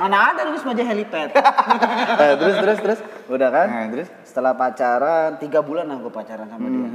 Mana 0.00 0.16
ada 0.32 0.40
di 0.48 0.50
Wisma 0.56 0.72
Jaya 0.76 0.88
helipad. 0.92 1.28
Eh, 1.32 2.34
terus 2.36 2.54
terus 2.60 2.78
terus. 2.80 3.00
Udah 3.28 3.48
kan? 3.52 3.66
Nah, 3.68 3.86
terus 3.92 4.08
Setelah 4.24 4.52
pacaran, 4.56 5.36
tiga 5.40 5.60
bulan 5.60 5.88
lah 5.88 6.00
gue 6.00 6.12
pacaran 6.12 6.48
sama 6.48 6.66
dia. 6.68 6.88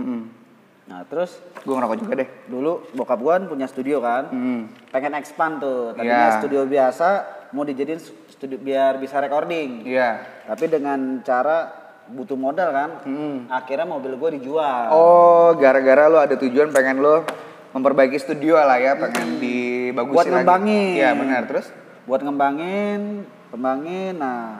Nah 0.83 0.99
terus 1.03 1.31
gue 1.57 1.71
ngerokok 1.71 1.97
juga 1.97 2.13
deh. 2.17 2.29
dulu 2.45 2.83
bokap 2.91 3.15
gue 3.17 3.31
kan 3.31 3.43
punya 3.45 3.65
studio 3.65 3.97
kan. 3.99 4.27
Hmm. 4.27 4.61
pengen 4.89 5.13
expand 5.13 5.57
tuh 5.57 5.93
tadinya 5.93 6.29
Iya. 6.29 6.37
studio 6.37 6.61
biasa 6.63 7.07
mau 7.49 7.63
dijadiin 7.63 8.01
studio 8.27 8.57
biar 8.57 8.97
bisa 8.97 9.17
recording 9.17 9.81
Iya. 9.83 10.21
tapi 10.43 10.67
dengan 10.67 11.21
cara 11.21 11.71
butuh 12.05 12.35
modal 12.35 12.69
kan 12.69 12.89
Hmm. 13.01 13.47
akhirnya 13.47 13.85
mobil 13.85 14.13
gue 14.13 14.29
dijual 14.37 14.91
Oh, 14.91 15.55
gara-gara 15.55 16.05
lu 16.05 16.19
ada 16.19 16.35
tujuan 16.35 16.69
pengen 16.69 16.99
lu 16.99 17.23
memperbaiki 17.71 18.17
studio 18.17 18.53
lah 18.55 18.75
ya, 18.75 18.93
pengen 18.93 19.39
dibagusin 19.39 20.13
Buat 20.13 20.27
ngembangin. 20.29 20.93
Iya, 20.93 21.09
benar. 21.15 21.41
Terus? 21.47 21.67
buat 22.03 22.19
ngembangin 22.19 23.23
kembangin 23.49 24.19
nah 24.19 24.59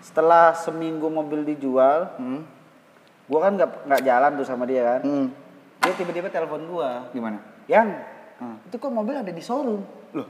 setelah 0.00 0.56
seminggu 0.56 1.06
mobil 1.06 1.44
dijual 1.44 2.08
Hmm. 2.16 2.42
gue 3.22 3.38
kan 3.38 3.52
nggak 3.52 3.86
nggak 3.86 4.02
jalan 4.02 4.30
tuh 4.34 4.46
sama 4.48 4.64
dia 4.64 4.82
kan 4.82 5.00
Hmm. 5.02 5.26
Dia 5.82 5.92
tiba-tiba 5.92 6.28
telepon 6.28 6.62
gue 6.64 6.90
Gimana? 7.12 7.38
yang 7.66 7.88
Hmm. 8.34 8.58
itu 8.64 8.74
kok 8.74 8.90
mobil 8.90 9.14
ada 9.14 9.28
di 9.28 9.38
showroom 9.38 9.86
Loh. 10.12 10.26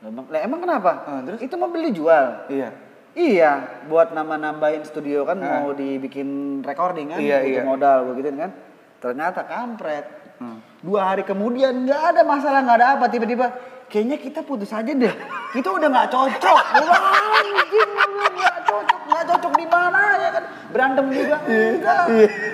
Emang, 0.00 0.24
lah, 0.28 0.40
emang 0.40 0.60
kenapa 0.60 0.92
Ah, 1.04 1.20
terus? 1.20 1.40
itu 1.40 1.54
mobil 1.54 1.80
dijual 1.86 2.48
Iya. 2.48 2.68
Iya, 3.14 3.50
buat 3.86 4.10
nama-nambahin 4.10 4.82
studio 4.82 5.22
kan 5.22 5.38
Ah. 5.38 5.60
mau 5.60 5.70
dibikin 5.70 6.26
recording 6.60 7.08
kan, 7.08 7.20
Iya, 7.20 7.40
iya. 7.42 7.62
modal 7.62 8.10
begitu 8.10 8.34
kan. 8.34 8.50
Ternyata 8.98 9.44
kampret. 9.44 10.02
Hmm. 10.34 10.58
Dua 10.80 11.06
hari 11.06 11.22
kemudian 11.22 11.86
nggak 11.86 12.02
ada 12.10 12.22
masalah, 12.22 12.58
nggak 12.60 12.74
ada 12.74 12.88
apa, 12.98 13.06
tiba-tiba 13.06 13.54
kayaknya 13.86 14.18
kita 14.18 14.42
putus 14.42 14.72
aja 14.72 14.90
deh. 14.90 15.14
Kita 15.52 15.68
udah 15.70 15.86
nggak 15.86 16.10
cocok. 16.10 16.62
Wah, 16.82 17.00
anjing, 17.38 17.90
udah 17.94 18.30
nggak 18.34 18.56
cocok, 18.66 19.00
nggak 19.24 19.40
cocok 19.40 19.52
di 19.56 19.66
mana 19.66 20.00
ya 20.20 20.30
kan? 20.36 20.44
Berantem 20.68 21.06
juga 21.08 21.36
enggak. 21.48 22.04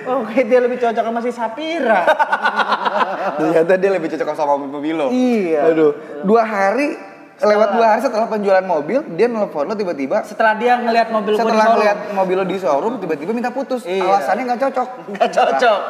Oke, 0.07 0.39
dia 0.47 0.59
lebih 0.63 0.77
cocok 0.79 1.03
sama 1.03 1.19
si 1.19 1.31
Sapira. 1.35 2.01
Ternyata 3.35 3.73
dia 3.75 3.91
lebih 3.91 4.07
cocok 4.15 4.27
sama 4.31 4.55
mobil 4.55 4.95
lo. 4.95 5.07
Iya. 5.11 5.67
Aduh. 5.67 5.91
Dua 6.23 6.47
hari, 6.47 6.95
lewat 7.43 7.69
dua 7.75 7.85
hari 7.91 8.01
setelah 8.07 8.27
penjualan 8.31 8.63
mobil, 8.63 9.03
dia 9.19 9.27
nelfon 9.27 9.67
lo 9.67 9.75
tiba-tiba. 9.75 10.23
Setelah 10.23 10.55
dia 10.55 10.79
ngelihat 10.79 11.11
mobil 11.11 11.33
Setelah 11.35 11.65
ngeliat 11.75 11.97
mobil 12.15 12.35
lo 12.39 12.45
di 12.47 12.55
showroom, 12.55 13.03
tiba-tiba 13.03 13.31
minta 13.35 13.51
putus. 13.51 13.83
Iya. 13.83 14.07
Alasannya 14.07 14.43
nggak 14.47 14.61
cocok. 14.69 14.87
nggak 15.11 15.29
cocok. 15.35 15.81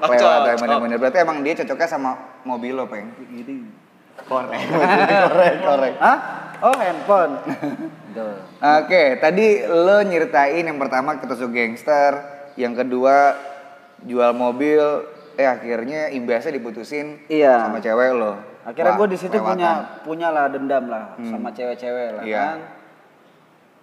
Nggak 0.00 0.10
Lewat, 0.16 0.20
cocok. 0.22 0.60
bener-bener. 0.62 0.96
Berarti 0.96 1.18
emang 1.20 1.42
dia 1.42 1.54
cocoknya 1.58 1.88
sama 1.90 2.10
mobil 2.46 2.72
lo, 2.78 2.86
peng. 2.86 3.10
Gini. 3.18 3.89
Korek, 4.28 4.60
korek, 5.30 5.54
korek. 5.60 5.94
Hah? 5.98 6.18
Oh, 6.60 6.76
handphone. 6.76 7.40
Oke, 8.60 9.16
tadi 9.16 9.46
lo 9.64 10.04
nyeritain 10.04 10.60
yang 10.60 10.76
pertama 10.76 11.16
ketusuk 11.16 11.48
gangster, 11.50 12.20
yang 12.54 12.76
kedua 12.76 13.32
jual 14.00 14.36
mobil, 14.36 14.80
eh 15.34 15.48
akhirnya 15.48 16.12
imbasnya 16.12 16.52
diputusin 16.52 17.24
Iya. 17.26 17.64
sama 17.64 17.80
cewek 17.80 18.12
lo. 18.12 18.36
Akhirnya 18.60 18.92
gue 18.92 19.08
di 19.08 19.16
situ 19.16 19.36
punya 19.40 20.04
punya 20.04 20.28
lah 20.28 20.52
dendam 20.52 20.84
lah 20.84 21.16
sama 21.18 21.48
cewek-cewek 21.48 22.20
lah 22.20 22.24
Iya. 22.28 22.44
kan. 22.44 22.58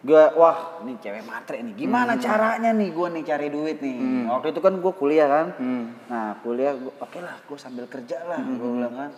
Gue 0.06 0.24
wah 0.38 0.78
ini 0.86 1.02
cewek 1.02 1.26
matre 1.26 1.58
nih. 1.58 1.74
Gimana 1.74 2.14
caranya 2.22 2.70
nih 2.70 2.94
gue 2.94 3.08
nih 3.10 3.24
cari 3.26 3.48
duit 3.50 3.82
nih. 3.82 4.30
Waktu 4.30 4.54
itu 4.54 4.62
kan 4.62 4.78
gue 4.78 4.94
kuliah 4.94 5.26
kan. 5.26 5.48
Hmm. 5.58 5.98
Nah 6.06 6.38
kuliah 6.46 6.78
oke 6.78 7.18
lah 7.18 7.42
gue 7.42 7.58
sambil 7.58 7.90
kerja 7.90 8.22
lah 8.22 8.38
gue 8.38 8.70
bilang 8.70 8.94
kan. 8.94 9.12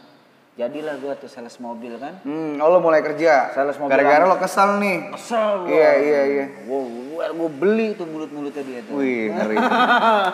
Jadilah 0.60 1.00
gue 1.00 1.14
tuh 1.24 1.32
sales 1.32 1.56
mobil 1.64 1.96
kan. 1.96 2.20
Hmm, 2.28 2.60
oh 2.60 2.68
lo 2.68 2.84
mulai 2.84 3.00
kerja. 3.00 3.56
Sales 3.56 3.80
mobil 3.80 3.96
Gara-gara 3.96 4.28
lo 4.28 4.36
kesel 4.36 4.76
nih. 4.84 5.08
Kesel 5.16 5.64
gue. 5.64 5.72
Iya, 5.72 5.92
iya, 6.04 6.22
iya. 6.28 6.46
Gue 6.68 6.82
gue 7.16 7.50
beli 7.56 7.96
tuh 7.96 8.04
mulut-mulutnya 8.04 8.68
dia 8.68 8.84
tuh. 8.84 9.00
Wih, 9.00 9.32
ngeri. 9.32 9.56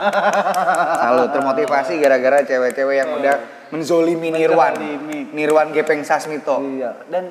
Selalu 1.05 1.23
termotivasi 1.29 1.93
gara-gara 2.01 2.41
cewek-cewek 2.41 2.95
yang 2.97 3.09
udah 3.21 3.35
menzolimi 3.69 4.33
Nirwan. 4.33 4.73
Nirwan 5.29 5.69
Gepeng 5.69 6.01
Sasmito. 6.01 6.57
Iya. 6.57 7.05
Dan 7.05 7.29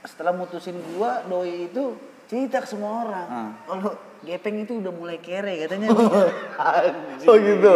setelah 0.00 0.32
mutusin 0.32 0.80
gua 0.96 1.20
doi 1.28 1.68
itu 1.68 2.00
cerita 2.32 2.64
ke 2.64 2.68
semua 2.72 3.04
orang. 3.12 3.28
Ah. 3.28 3.50
Kalau 3.68 3.92
Gepeng 4.24 4.56
itu 4.64 4.80
udah 4.80 4.88
mulai 4.88 5.20
kere 5.20 5.68
katanya. 5.68 5.92
Oh 7.28 7.36
gitu. 7.36 7.74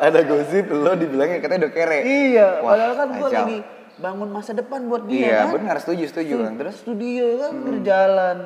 Ada 0.00 0.24
gosip 0.24 0.72
lo 0.72 0.96
dibilangnya 0.96 1.44
katanya 1.44 1.68
udah 1.68 1.72
kere. 1.76 1.98
iya. 2.08 2.64
Wah, 2.64 2.72
Padahal 2.72 2.94
kan 2.96 3.08
gua 3.12 3.28
kacau. 3.28 3.44
lagi 3.44 3.58
bangun 3.98 4.28
masa 4.30 4.54
depan 4.54 4.86
buat 4.86 5.04
dia 5.04 5.18
Iya, 5.18 5.38
kan. 5.44 5.58
benar 5.58 5.76
setuju 5.78 6.04
setuju 6.06 6.34
kan. 6.42 6.52
Terus 6.56 6.74
studio 6.78 7.26
kan 7.38 7.52
berjalan. 7.58 8.36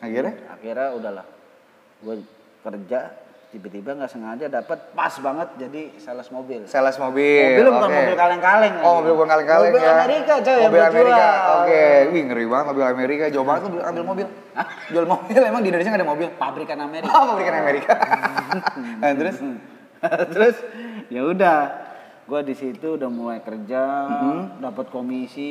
akhirnya 0.00 0.34
Akhirnya 0.48 0.88
udahlah. 0.92 1.26
Gua 2.00 2.16
kerja 2.60 3.00
tiba-tiba 3.50 3.98
nggak 3.98 4.06
sengaja 4.06 4.46
dapat 4.46 4.94
pas 4.94 5.10
banget 5.18 5.48
jadi 5.58 5.82
sales 5.98 6.30
mobil. 6.30 6.62
sales 6.70 6.94
mobil. 6.96 7.58
Mobilnya 7.58 7.72
bukan 7.74 7.88
oke. 7.90 7.98
mobil 7.98 8.16
kaleng-kaleng. 8.16 8.74
Oh, 8.80 8.92
mobil 9.02 9.12
bukan 9.18 9.28
kaleng-kaleng 9.28 9.72
Mobil 9.74 9.82
ya. 9.82 9.92
Amerika 9.98 10.32
coy 10.38 10.54
yang 10.54 10.62
Mobil 10.70 10.80
gua 10.80 10.90
Amerika. 10.94 11.26
Oke, 11.58 11.84
wih 12.14 12.22
ngeri 12.30 12.44
banget 12.46 12.66
mobil 12.70 12.84
Amerika. 12.86 13.24
Jauh 13.26 13.46
banget 13.48 13.60
lo 13.66 13.82
ambil 13.82 14.04
mobil. 14.06 14.26
Jual 14.88 15.06
mobil 15.08 15.40
emang 15.42 15.60
di 15.60 15.68
Indonesia 15.68 15.90
nggak 15.90 16.02
ada 16.04 16.08
mobil. 16.08 16.28
Pabrikan 16.38 16.78
Amerika. 16.78 17.10
Oh, 17.10 17.22
pabrikan 17.34 17.54
Amerika. 17.58 17.92
nah, 19.02 19.12
terus 19.18 19.36
terus 20.32 20.56
ya 21.10 21.22
udah 21.26 21.58
Gua 22.30 22.46
di 22.46 22.54
situ 22.54 22.94
udah 22.94 23.10
mulai 23.10 23.42
kerja, 23.42 23.82
Mm-hmm. 24.06 24.62
dapat 24.62 24.86
komisi. 24.94 25.50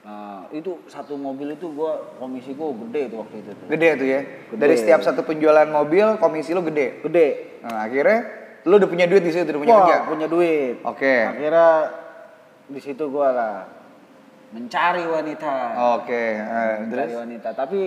Nah, 0.00 0.48
itu 0.52 0.80
satu 0.88 1.20
mobil 1.20 1.52
itu 1.52 1.68
gua 1.72 2.16
komisi 2.16 2.56
gua 2.56 2.72
gede 2.72 3.12
tuh 3.12 3.18
waktu 3.20 3.36
itu 3.44 3.50
tuh. 3.52 3.66
Gede 3.68 3.88
tuh 4.00 4.06
ya. 4.08 4.20
Gede. 4.24 4.60
Dari 4.60 4.74
setiap 4.80 5.00
satu 5.04 5.20
penjualan 5.20 5.68
mobil 5.68 6.16
komisi 6.16 6.56
lu 6.56 6.64
gede. 6.64 7.04
Gede. 7.04 7.60
Nah, 7.60 7.84
akhirnya 7.84 8.18
lu 8.64 8.80
udah 8.80 8.88
punya 8.88 9.04
duit 9.04 9.20
di 9.20 9.32
situ, 9.32 9.44
udah 9.44 9.60
punya 9.60 9.74
Wah, 9.76 9.84
kerja. 9.84 9.96
punya 10.08 10.26
duit. 10.32 10.80
Oke. 10.80 11.14
Akhirnya 11.28 11.68
di 12.64 12.80
situ 12.80 13.04
gua 13.12 13.28
lah 13.36 13.56
mencari 14.48 15.04
wanita. 15.04 15.54
Oke, 16.00 16.24
eh, 16.40 16.72
terus 16.88 17.04
mencari 17.04 17.14
wanita. 17.20 17.48
Tapi 17.52 17.80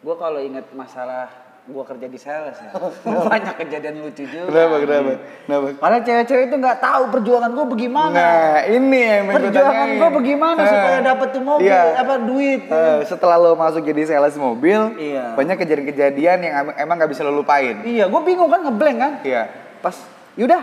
gua 0.00 0.16
kalau 0.16 0.40
inget 0.40 0.64
masalah 0.72 1.28
gua 1.64 1.80
kerja 1.80 2.04
di 2.04 2.20
sales 2.20 2.60
ya, 2.60 2.76
banyak 3.32 3.56
kejadian 3.56 4.04
lucu 4.04 4.28
juga. 4.28 4.52
kenapa 4.52 4.76
kenapa? 4.78 5.10
Kenapa? 5.16 5.66
Padahal 5.80 6.02
cewek-cewek 6.04 6.44
itu 6.46 6.56
nggak 6.60 6.76
tahu 6.78 7.02
perjuangan 7.08 7.50
gua 7.50 7.64
bagaimana. 7.64 8.12
Nah, 8.12 8.56
ini 8.68 9.00
yang 9.00 9.24
perjuangan 9.32 9.88
gua 9.96 10.10
bagaimana 10.12 10.60
supaya 10.60 10.98
dapet 11.00 11.28
tuh 11.32 11.40
mobil, 11.40 11.64
iya. 11.64 11.96
apa 11.96 12.14
duit. 12.20 12.68
Eh, 12.68 13.00
setelah 13.08 13.40
lo 13.40 13.56
masuk 13.56 13.80
jadi 13.80 14.04
sales 14.04 14.36
mobil, 14.36 14.92
Iya. 14.94 15.32
banyak 15.32 15.56
kejadian-kejadian 15.56 16.38
yang 16.38 16.54
em- 16.68 16.76
emang 16.78 17.00
gak 17.00 17.08
bisa 17.08 17.24
lo 17.24 17.32
lupain. 17.32 17.80
Iya, 17.80 18.12
gua 18.12 18.20
bingung 18.20 18.52
kan 18.52 18.60
ngeblank 18.60 18.98
kan. 19.00 19.12
Iya. 19.24 19.48
Pas, 19.80 19.96
yaudah, 20.36 20.60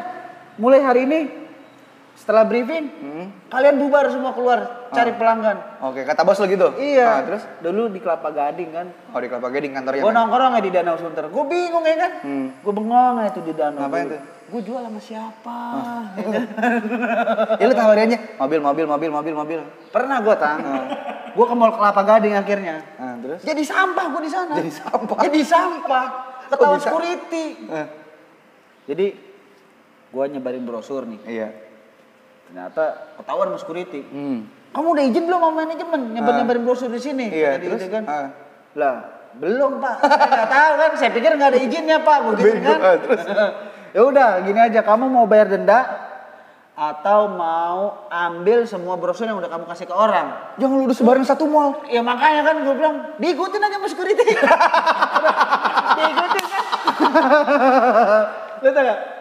mulai 0.55 0.85
hari 0.85 1.09
ini 1.09 1.40
setelah 2.21 2.45
briefing, 2.45 2.85
Hmm. 2.93 3.27
kalian 3.49 3.81
bubar 3.81 4.05
semua 4.07 4.29
keluar 4.31 4.85
cari 4.93 5.09
pelanggan. 5.11 5.57
Oke, 5.81 6.05
kata 6.05 6.21
bos 6.21 6.37
lo 6.37 6.45
gitu? 6.45 6.69
Iya. 6.77 7.07
Ah, 7.09 7.21
terus? 7.25 7.41
dulu 7.59 7.89
di 7.89 7.97
Kelapa 7.97 8.29
Gading 8.29 8.69
kan. 8.69 8.87
Oh 9.09 9.17
di 9.17 9.25
Kelapa 9.25 9.49
Gading 9.49 9.73
kantornya. 9.73 10.05
Gue 10.05 10.13
kan? 10.13 10.17
nongkrong 10.21 10.53
ya 10.53 10.61
di 10.61 10.69
Danau 10.69 10.95
Sunter. 10.95 11.25
Gue 11.27 11.43
bingung 11.49 11.81
ya 11.81 11.97
kan. 11.97 12.11
Hmm. 12.21 12.47
Gue 12.61 12.69
bengong 12.71 13.15
aja 13.17 13.33
tuh 13.33 13.41
di 13.41 13.53
danau. 13.57 13.81
Ngapain 13.81 14.05
tuh? 14.05 14.21
Gue 14.51 14.61
jual 14.61 14.81
sama 14.83 15.01
siapa? 15.01 15.57
Ya 17.57 17.65
lu 17.65 17.73
tawarinnya 17.73 18.37
mobil, 18.37 18.59
mobil, 18.61 18.85
mobil, 18.85 19.09
mobil, 19.09 19.33
mobil. 19.33 19.59
Pernah 19.89 20.21
gue 20.21 20.35
tang. 20.37 20.59
gue 21.31 21.45
ke 21.47 21.55
mall 21.57 21.73
Kelapa 21.73 22.01
Gading 22.05 22.37
akhirnya. 22.37 22.75
Ah, 22.95 23.17
terus? 23.17 23.41
Jadi 23.41 23.65
sampah 23.65 24.05
gue 24.13 24.21
di 24.21 24.31
sana. 24.31 24.53
Jadi 24.53 24.69
sampah? 24.69 25.17
Jadi 25.25 25.41
sampah. 25.41 26.05
Ketahuan 26.53 26.77
security. 26.77 27.45
Eh, 27.65 27.87
Jadi 28.85 29.05
gue 30.11 30.23
nyebarin 30.29 30.61
brosur 30.61 31.09
nih. 31.09 31.21
iya. 31.25 31.49
Ternyata 32.51 33.15
ketahuan 33.15 33.47
sama 33.47 33.59
security. 33.63 34.03
Hmm. 34.11 34.43
Kamu 34.75 34.91
udah 34.91 35.03
izin 35.07 35.23
belum 35.23 35.39
sama 35.39 35.63
manajemen 35.63 36.01
nyebar 36.11 36.33
nyebarin 36.35 36.63
brosur 36.67 36.91
di 36.91 36.99
sini? 36.99 37.31
Iya, 37.31 37.55
Tadi 37.55 37.63
terus? 37.63 37.79
gitu 37.79 37.87
kan. 37.95 38.03
Ah. 38.11 38.27
Lah, 38.75 38.95
belum 39.39 39.79
pak. 39.79 39.95
Saya 40.03 40.27
nggak 40.27 40.51
tahu 40.51 40.73
kan. 40.75 40.91
Saya 40.99 41.11
pikir 41.15 41.31
nggak 41.39 41.49
ada 41.55 41.59
izinnya 41.63 41.97
pak. 42.03 42.17
Begitu 42.27 42.59
kan. 42.59 42.79
ah, 42.83 42.95
terus? 42.99 43.23
ya 43.95 44.01
udah, 44.03 44.29
gini 44.43 44.59
aja. 44.59 44.83
Kamu 44.83 45.07
mau 45.07 45.23
bayar 45.31 45.47
denda 45.47 45.79
atau 46.75 47.31
mau 47.31 48.07
ambil 48.11 48.67
semua 48.67 48.99
brosur 48.99 49.31
yang 49.31 49.39
udah 49.39 49.47
kamu 49.47 49.71
kasih 49.71 49.87
ke 49.87 49.95
orang? 49.95 50.35
Jangan 50.59 50.75
lu 50.75 50.83
udah 50.91 50.97
sebarin 50.99 51.23
satu 51.23 51.47
mall. 51.47 51.87
Ya 51.87 52.03
makanya 52.03 52.51
kan 52.51 52.55
gue 52.67 52.75
bilang 52.75 53.15
diikutin 53.15 53.63
aja 53.63 53.79
sama 53.79 53.87
security. 53.87 54.23
diikutin 56.03 56.45
kan. 56.51 56.63
Lu 58.59 58.67
tau 58.75 58.83
gak? 58.83 59.20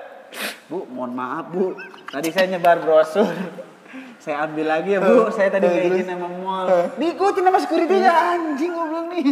Bu, 0.71 0.87
mohon 0.87 1.19
maaf 1.19 1.51
bu. 1.51 1.75
Tadi 2.15 2.31
saya 2.31 2.47
nyebar 2.47 2.79
brosur. 2.79 3.27
Saya 4.23 4.47
ambil 4.47 4.71
lagi 4.71 4.95
ya 4.95 5.03
bu. 5.03 5.27
Saya 5.35 5.51
tadi 5.51 5.67
nggak 5.67 5.87
izin 5.91 6.07
sama 6.15 6.31
mall. 6.31 6.95
Diikutin 6.95 7.43
sama 7.43 7.59
security 7.59 7.97
nya 7.99 8.15
anjing 8.39 8.71
gue 8.71 9.03
nih. 9.11 9.23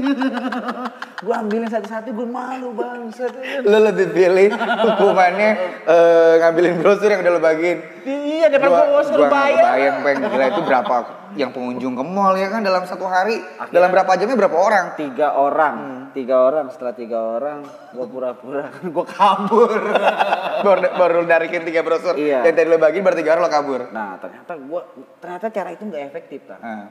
Gue 1.18 1.34
ambilin 1.34 1.66
satu-satu 1.66 2.14
gue 2.14 2.28
malu 2.30 2.70
bangsat. 2.78 3.34
Lu 3.66 3.78
lebih 3.82 4.14
pilih 4.14 4.54
hukumannya 4.54 5.50
eh, 5.82 6.32
ngambilin 6.38 6.78
brosur 6.78 7.10
yang 7.10 7.26
udah 7.26 7.32
lo 7.34 7.40
bagiin. 7.42 7.78
Iya, 8.06 8.46
daripada 8.46 8.86
gue 8.86 9.02
nggak 9.02 9.26
bayar. 9.26 9.62
kebayang, 9.66 9.96
Peng. 10.06 10.16
Gila 10.30 10.46
itu 10.46 10.62
berapa 10.62 10.94
yang 11.36 11.50
pengunjung 11.52 11.92
ke 11.92 12.04
mall 12.06 12.38
ya 12.38 12.48
kan 12.48 12.62
dalam 12.62 12.86
satu 12.86 13.04
hari. 13.04 13.42
Dalam 13.74 13.90
berapa 13.90 14.14
jamnya 14.14 14.38
berapa 14.38 14.56
orang? 14.56 14.84
tiga 14.94 15.34
orang, 15.34 15.76
tiga 16.14 16.36
orang 16.38 16.70
setelah 16.70 16.94
tiga 16.94 17.18
orang, 17.18 17.66
gue 17.66 18.06
pura-pura 18.06 18.70
gue 18.94 19.06
kabur. 19.10 19.74
baru, 20.64 20.80
baru 20.94 21.18
narikin 21.26 21.66
tiga 21.66 21.82
brosur. 21.82 22.14
Iya. 22.14 22.46
Yang 22.46 22.54
tadi 22.62 22.68
lo 22.70 22.78
bagiin 22.78 23.02
baru 23.02 23.16
tiga 23.18 23.30
orang 23.34 23.42
lo 23.42 23.50
kabur. 23.50 23.80
Nah 23.90 24.22
ternyata 24.22 24.54
gue, 24.54 24.80
ternyata 25.18 25.46
cara 25.50 25.68
itu 25.74 25.82
nggak 25.82 26.02
efektif 26.14 26.40
kan. 26.46 26.60
Ah, 26.62 26.86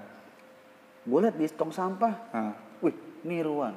Gue 1.07 1.23
liat 1.23 1.39
di 1.39 1.47
tong 1.55 1.71
sampah, 1.71 2.13
ah. 2.35 2.51
wih 2.83 2.91
niruan, 3.23 3.71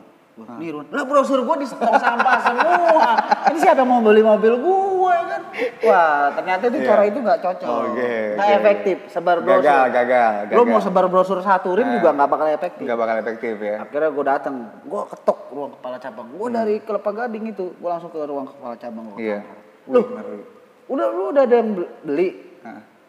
Niruan. 0.53 0.85
Lah 0.89 1.03
brosur 1.03 1.41
gue 1.41 1.57
di 1.59 1.67
tong 1.69 1.97
sampah 1.97 2.37
semua. 2.47 3.09
Ini 3.47 3.59
siapa 3.59 3.79
yang 3.79 3.89
mau 3.89 4.01
beli 4.01 4.21
mobil 4.21 4.55
gue 4.57 5.17
kan? 5.27 5.43
Wah 5.83 6.33
ternyata 6.33 6.63
itu 6.67 6.79
Iya. 6.79 6.87
cara 6.87 7.03
itu 7.05 7.19
nggak 7.19 7.41
cocok, 7.41 7.69
Oke, 7.91 8.13
nggak 8.33 8.47
oke. 8.47 8.57
efektif. 8.57 8.97
Sebar 9.09 9.37
brosur. 9.39 9.61
Gagal, 9.61 9.85
gagal, 9.91 10.33
Lo 10.47 10.63
gagal. 10.63 10.65
mau 10.67 10.81
sebar 10.81 11.07
brosur 11.07 11.39
satu 11.41 11.69
rim 11.73 11.85
Nah. 11.85 11.95
juga 11.97 12.09
nggak 12.13 12.29
bakal 12.29 12.47
efektif. 12.49 12.85
Nggak 12.85 12.99
bakal 12.99 13.17
efektif 13.19 13.55
ya. 13.59 13.77
Akhirnya 13.81 14.11
gue 14.11 14.25
datang, 14.25 14.55
gue 14.81 15.03
ketok 15.07 15.39
ruang 15.51 15.71
kepala 15.73 15.97
cabang. 15.97 16.27
Gue 16.31 16.47
Hmm. 16.47 16.57
dari 16.57 16.75
Kelapa 16.79 17.11
Gading 17.11 17.45
itu, 17.49 17.67
gue 17.73 17.89
langsung 17.89 18.09
ke 18.09 18.21
ruang 18.21 18.47
kepala 18.47 18.75
cabang. 18.75 19.05
Gua 19.09 19.19
Iya. 19.19 19.39
Loh, 19.87 19.99
Wih, 19.99 20.15
ngeri. 20.15 20.41
udah 20.89 21.07
lu 21.09 21.25
udah 21.31 21.43
ada 21.43 21.57
yang 21.57 21.71
beli? 22.01 22.29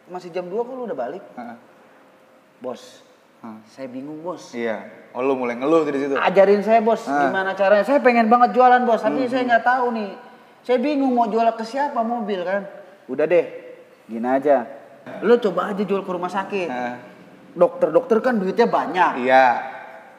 Masih 0.04 0.28
jam 0.28 0.44
2 0.44 0.60
kok 0.60 0.74
lu 0.74 0.84
udah 0.84 0.98
balik? 0.98 1.22
Bos, 2.58 3.02
ah. 3.42 3.58
saya 3.66 3.86
bingung 3.86 4.20
bos. 4.20 4.50
Iya. 4.52 4.86
Oh 5.12 5.20
lu 5.20 5.34
mulai 5.34 5.54
ngeluh 5.54 5.82
tuh 5.82 5.92
di 5.92 6.00
situ. 6.00 6.14
Ajarin 6.14 6.60
saya 6.60 6.80
bos, 6.80 7.04
Ah. 7.04 7.26
gimana 7.26 7.52
caranya? 7.52 7.82
Saya 7.82 7.98
pengen 7.98 8.26
banget 8.26 8.54
jualan 8.54 8.82
bos, 8.82 8.98
Hmm, 8.98 9.12
tapi 9.12 9.26
saya 9.26 9.42
nggak 9.44 9.62
tahu 9.62 9.86
nih. 9.92 10.10
Saya 10.62 10.78
bingung 10.78 11.10
mau 11.10 11.26
jual 11.26 11.44
ke 11.50 11.62
siapa 11.62 12.00
mobil 12.00 12.40
kan. 12.40 12.64
Udah 13.04 13.26
deh, 13.26 13.44
gini 14.04 14.24
aja. 14.24 14.64
Lu 15.20 15.36
coba 15.36 15.68
aja 15.68 15.82
jual 15.82 16.00
ke 16.00 16.10
rumah 16.10 16.30
sakit. 16.30 16.68
Ah, 16.68 16.96
Dokter-dokter 17.52 18.16
kan 18.18 18.34
duitnya 18.34 18.64
banyak. 18.64 19.20
Iya. 19.20 19.46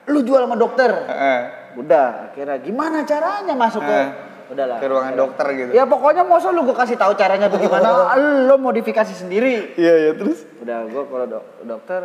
Lu 0.06 0.22
jual 0.22 0.44
sama 0.44 0.54
dokter. 0.54 0.92
Eh, 1.08 1.42
Udah, 1.74 2.30
akhirnya 2.30 2.62
gimana 2.62 3.02
caranya 3.02 3.58
masuk 3.58 3.82
ke 3.82 4.00
udahlah. 4.54 4.78
ke 4.78 4.86
ruangan 4.86 5.16
dokter 5.18 5.46
gitu. 5.56 5.70
Ya 5.72 5.90
pokoknya 5.90 6.22
masa 6.22 6.54
lu 6.54 6.62
gue 6.62 6.76
kasih 6.76 6.94
tahu 6.94 7.18
caranya 7.18 7.50
bagaimana, 7.50 8.14
lu 8.46 8.56
modifikasi 8.60 9.10
sendiri. 9.10 9.74
Iya, 9.74 9.94
iya 9.98 10.12
terus. 10.14 10.46
Udah 10.62 10.86
gue 10.86 11.02
kalau 11.02 11.26
dok- 11.26 11.50
dokter, 11.66 12.02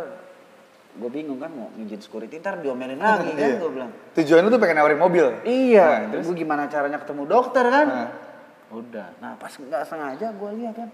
gue 0.91 1.07
bingung 1.07 1.37
kan 1.37 1.47
mau 1.47 1.69
ngizin 1.73 1.99
security 1.99 2.37
ntar 2.37 2.57
diomelin 2.57 2.97
lagi 2.97 3.29
kan 3.37 3.39
Iya. 3.39 3.55
gue 3.57 3.71
bilang. 3.71 3.91
Tujuan 4.13 4.41
lu 4.41 4.49
tuh 4.49 4.59
pengen 4.59 4.75
nawarin 4.77 4.97
mobil. 4.97 5.25
Nah, 5.29 5.43
Iya, 5.43 5.87
terus? 6.09 6.25
gue 6.25 6.35
gimana 6.35 6.65
caranya 6.65 6.97
ketemu 6.97 7.23
dokter 7.25 7.63
kan? 7.63 7.87
Nah. 7.87 8.09
Udah, 8.69 9.09
nah 9.17 9.33
pas 9.33 9.49
nggak 9.49 9.81
sengaja 9.83 10.29
gue 10.29 10.49
lihat 10.55 10.75
kan, 10.75 10.89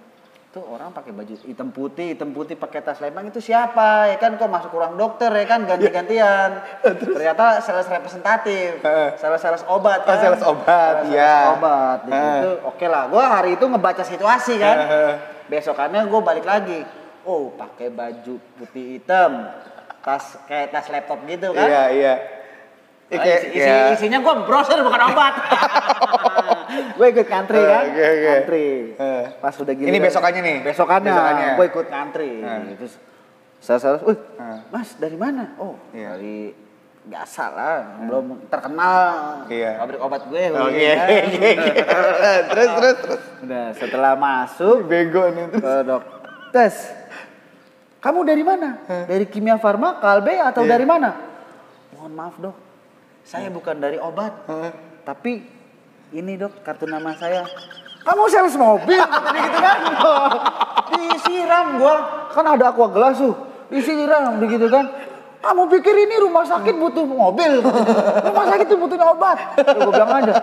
tuh 0.49 0.63
orang 0.63 0.88
pakai 0.89 1.12
baju 1.12 1.36
hitam 1.43 1.67
putih, 1.69 2.15
hitam 2.15 2.31
putih 2.31 2.55
pakai 2.55 2.79
tas 2.79 2.95
lembang 2.97 3.27
itu 3.27 3.43
siapa? 3.43 4.08
Ya 4.08 4.15
kan 4.15 4.36
kok 4.36 4.47
masuk 4.47 4.71
ruang 4.71 4.95
dokter 4.95 5.27
ya 5.27 5.43
kan 5.43 5.63
ganti-gantian. 5.65 6.55
Ternyata 7.15 7.60
sales 7.60 7.84
representatif, 7.86 8.79
sales-sales 9.15 9.67
obat 9.67 10.01
Oh, 10.01 10.08
kan. 10.08 10.17
sales 10.17 10.39
obat, 10.41 10.95
Sales-sales 11.03 11.12
iya. 11.12 11.51
obat, 11.51 11.97
di 12.01 12.10
Heeh. 12.10 12.23
situ 12.38 12.51
oke 12.63 12.86
lah. 12.86 13.03
Gue 13.05 13.19
hari 13.21 13.49
itu 13.53 13.65
ngebaca 13.65 14.03
situasi 14.03 14.53
kan. 14.55 14.77
Heeh. 14.81 15.12
Besokannya 15.45 16.01
gue 16.05 16.21
balik 16.21 16.45
lagi. 16.45 16.79
Oh, 17.21 17.51
pakai 17.51 17.91
baju 17.91 18.39
putih 18.55 18.95
hitam, 18.95 19.51
tas 20.05 20.37
kayak 20.45 20.69
tas 20.69 20.85
laptop 20.87 21.19
gitu 21.25 21.49
kan. 21.49 21.65
Iya, 21.65 21.83
iya. 21.91 22.13
Ih, 23.05 23.17
kayak- 23.17 23.41
isi, 23.43 23.49
isi- 23.55 23.65
ya. 23.65 23.89
isinya 23.91 24.17
gue 24.19 24.33
browser 24.45 24.77
bukan 24.79 25.01
obat. 25.07 25.33
gue 26.97 27.07
ikut 27.07 27.27
ngantri 27.27 27.57
Eh, 27.57 27.65
kan, 27.65 27.83
oke, 27.83 28.01
oke. 28.03 28.21
ngantri. 28.23 28.67
Eh. 28.95 29.23
Pas 29.39 29.55
udah 29.55 29.73
gini. 29.73 29.87
Ini 29.87 29.97
kan, 29.99 30.05
besokannya 30.05 30.41
nih? 30.41 30.57
Besokannya, 30.63 31.11
Besokannya. 31.11 31.49
gue 31.53 31.65
ikut 31.67 31.85
ngantri. 31.87 32.31
Eh. 32.39 32.59
Terus 32.75 32.93
saya 33.59 33.97
wih, 33.99 34.17
Eh. 34.35 34.57
mas 34.69 34.89
dari 34.95 35.13
mana? 35.15 35.53
Oh, 35.55 35.77
Iya. 35.91 36.13
dari 36.13 36.53
biasa 37.03 37.43
lah, 37.47 37.77
belum 38.01 38.25
terkenal. 38.47 39.01
Iya. 39.45 39.71
Pabrik 39.77 39.99
obat 39.99 40.21
gue. 40.25 40.41
Oke, 40.49 40.57
kan. 40.87 41.05
oke. 41.05 41.51
Terus, 42.49 42.69
terus, 42.71 42.95
terus. 42.99 43.21
Udah 43.39 43.65
setelah 43.71 44.13
masuk 44.15 44.77
Bego 44.83 45.29
nih 45.29 45.45
terus. 45.47 45.61
ke 45.61 45.73
dok 45.83 46.03
tes. 46.51 46.75
Kamu 48.05 48.21
dari 48.21 48.45
mana? 48.45 48.85
Dari 48.85 49.25
kimia 49.25 49.57
farma, 49.57 49.97
kalbe 49.97 50.37
atau 50.37 50.61
Iya. 50.61 50.77
dari 50.77 50.85
mana? 50.85 51.09
Mohon 51.97 52.13
maaf 52.13 52.35
dok, 52.37 52.53
saya 53.25 53.49
bukan 53.49 53.81
dari 53.81 53.97
obat, 53.97 54.45
Hah? 54.45 54.69
tapi 55.01 55.41
ini 56.13 56.37
dok 56.37 56.61
kartu 56.61 56.85
nama 56.85 57.17
saya. 57.17 57.41
Kamu 58.05 58.29
sales 58.29 58.53
mobil, 58.53 59.01
gitu 59.41 59.57
kan? 59.57 59.77
Disiram 60.93 61.81
gua, 61.81 61.95
kan 62.29 62.45
ada 62.45 62.69
aqua 62.69 62.93
gelas 62.93 63.17
tuh, 63.17 63.33
disiram 63.73 64.37
begitu 64.37 64.69
kan? 64.69 64.85
Kamu 65.41 65.65
pikir 65.69 65.93
ini 66.05 66.21
rumah 66.21 66.45
sakit 66.45 66.73
butuh 66.77 67.05
mobil? 67.05 67.61
Rumah 67.61 68.45
sakit 68.49 68.65
itu 68.65 68.77
butuhnya 68.77 69.13
obat. 69.13 69.37
Ya, 69.57 69.77
gue 69.77 69.93
bilang 69.93 70.09
aja. 70.09 70.33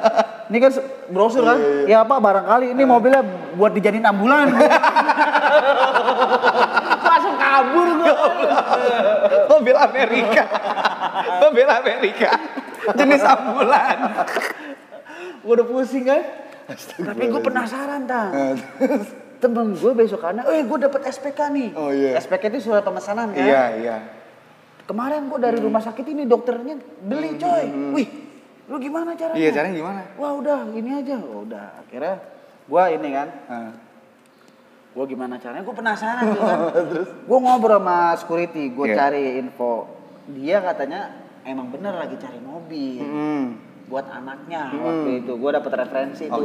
Ini 0.46 0.58
kan 0.62 0.70
brosur 1.10 1.42
kan? 1.42 1.58
Ya 1.90 2.06
apa 2.06 2.22
barangkali 2.22 2.70
ini 2.70 2.86
mobilnya 2.86 3.22
buat 3.58 3.74
dijadiin 3.74 4.06
ambulan. 4.06 4.46
Kabur 7.52 7.88
gue. 8.00 8.12
Mobil 9.52 9.76
Amerika. 9.76 10.42
Mobil 11.44 11.68
Amerika. 11.68 12.30
Jenis 12.96 13.22
ambulan. 13.22 13.98
Gue 15.44 15.52
udah 15.52 15.66
pusing 15.68 16.08
kan. 16.08 16.22
Tapi 16.72 17.24
gue 17.28 17.42
penasaran 17.44 18.08
tang. 18.08 18.32
Temen 19.42 19.74
gue 19.74 19.92
besokannya, 19.98 20.46
eh 20.54 20.62
gue 20.62 20.78
dapet 20.78 21.02
SPK 21.10 21.50
nih. 21.50 21.68
Oh, 21.74 21.90
iya. 21.90 22.14
SPK 22.14 22.54
itu 22.54 22.70
surat 22.70 22.86
pemesanan 22.86 23.34
kan. 23.34 23.42
Iya, 23.42 23.64
iya. 23.74 23.96
Kemarin 24.86 25.26
gue 25.26 25.38
dari 25.42 25.58
rumah 25.58 25.82
sakit 25.82 26.06
ini 26.06 26.30
dokternya 26.30 26.78
beli 27.02 27.42
coy. 27.42 27.66
Wih, 27.90 28.08
lu 28.70 28.78
gimana 28.78 29.18
caranya? 29.18 29.42
Iya, 29.42 29.50
caranya 29.50 29.74
gimana? 29.74 30.00
Wah 30.14 30.38
udah 30.38 30.70
ini 30.78 30.94
aja, 30.94 31.18
udah 31.18 31.74
akhirnya 31.82 32.22
gue 32.70 32.82
ini 32.94 33.08
kan, 33.10 33.28
Nah. 33.50 33.72
Gue 34.92 35.04
gimana 35.06 35.34
caranya? 35.36 35.62
Gue 35.62 35.72
penasaran 35.72 36.22
gitu 36.28 36.40
kan. 36.40 36.58
gue 37.28 37.38
ngobrol 37.38 37.80
sama 37.80 37.98
security, 38.14 38.68
gue 38.68 38.86
Iya. 38.86 38.94
cari 38.94 39.24
info. 39.38 39.88
Dia 40.28 40.60
katanya 40.60 41.00
emang 41.42 41.68
bener 41.68 41.96
lagi 41.96 42.14
cari 42.16 42.38
mobil 42.38 43.00
Hmm. 43.00 43.44
buat 43.88 44.06
anaknya 44.06 44.68
waktu 44.70 45.24
itu. 45.24 45.32
Gue 45.34 45.50
dapet 45.50 45.72
referensi 45.74 46.24
tuh. 46.28 46.44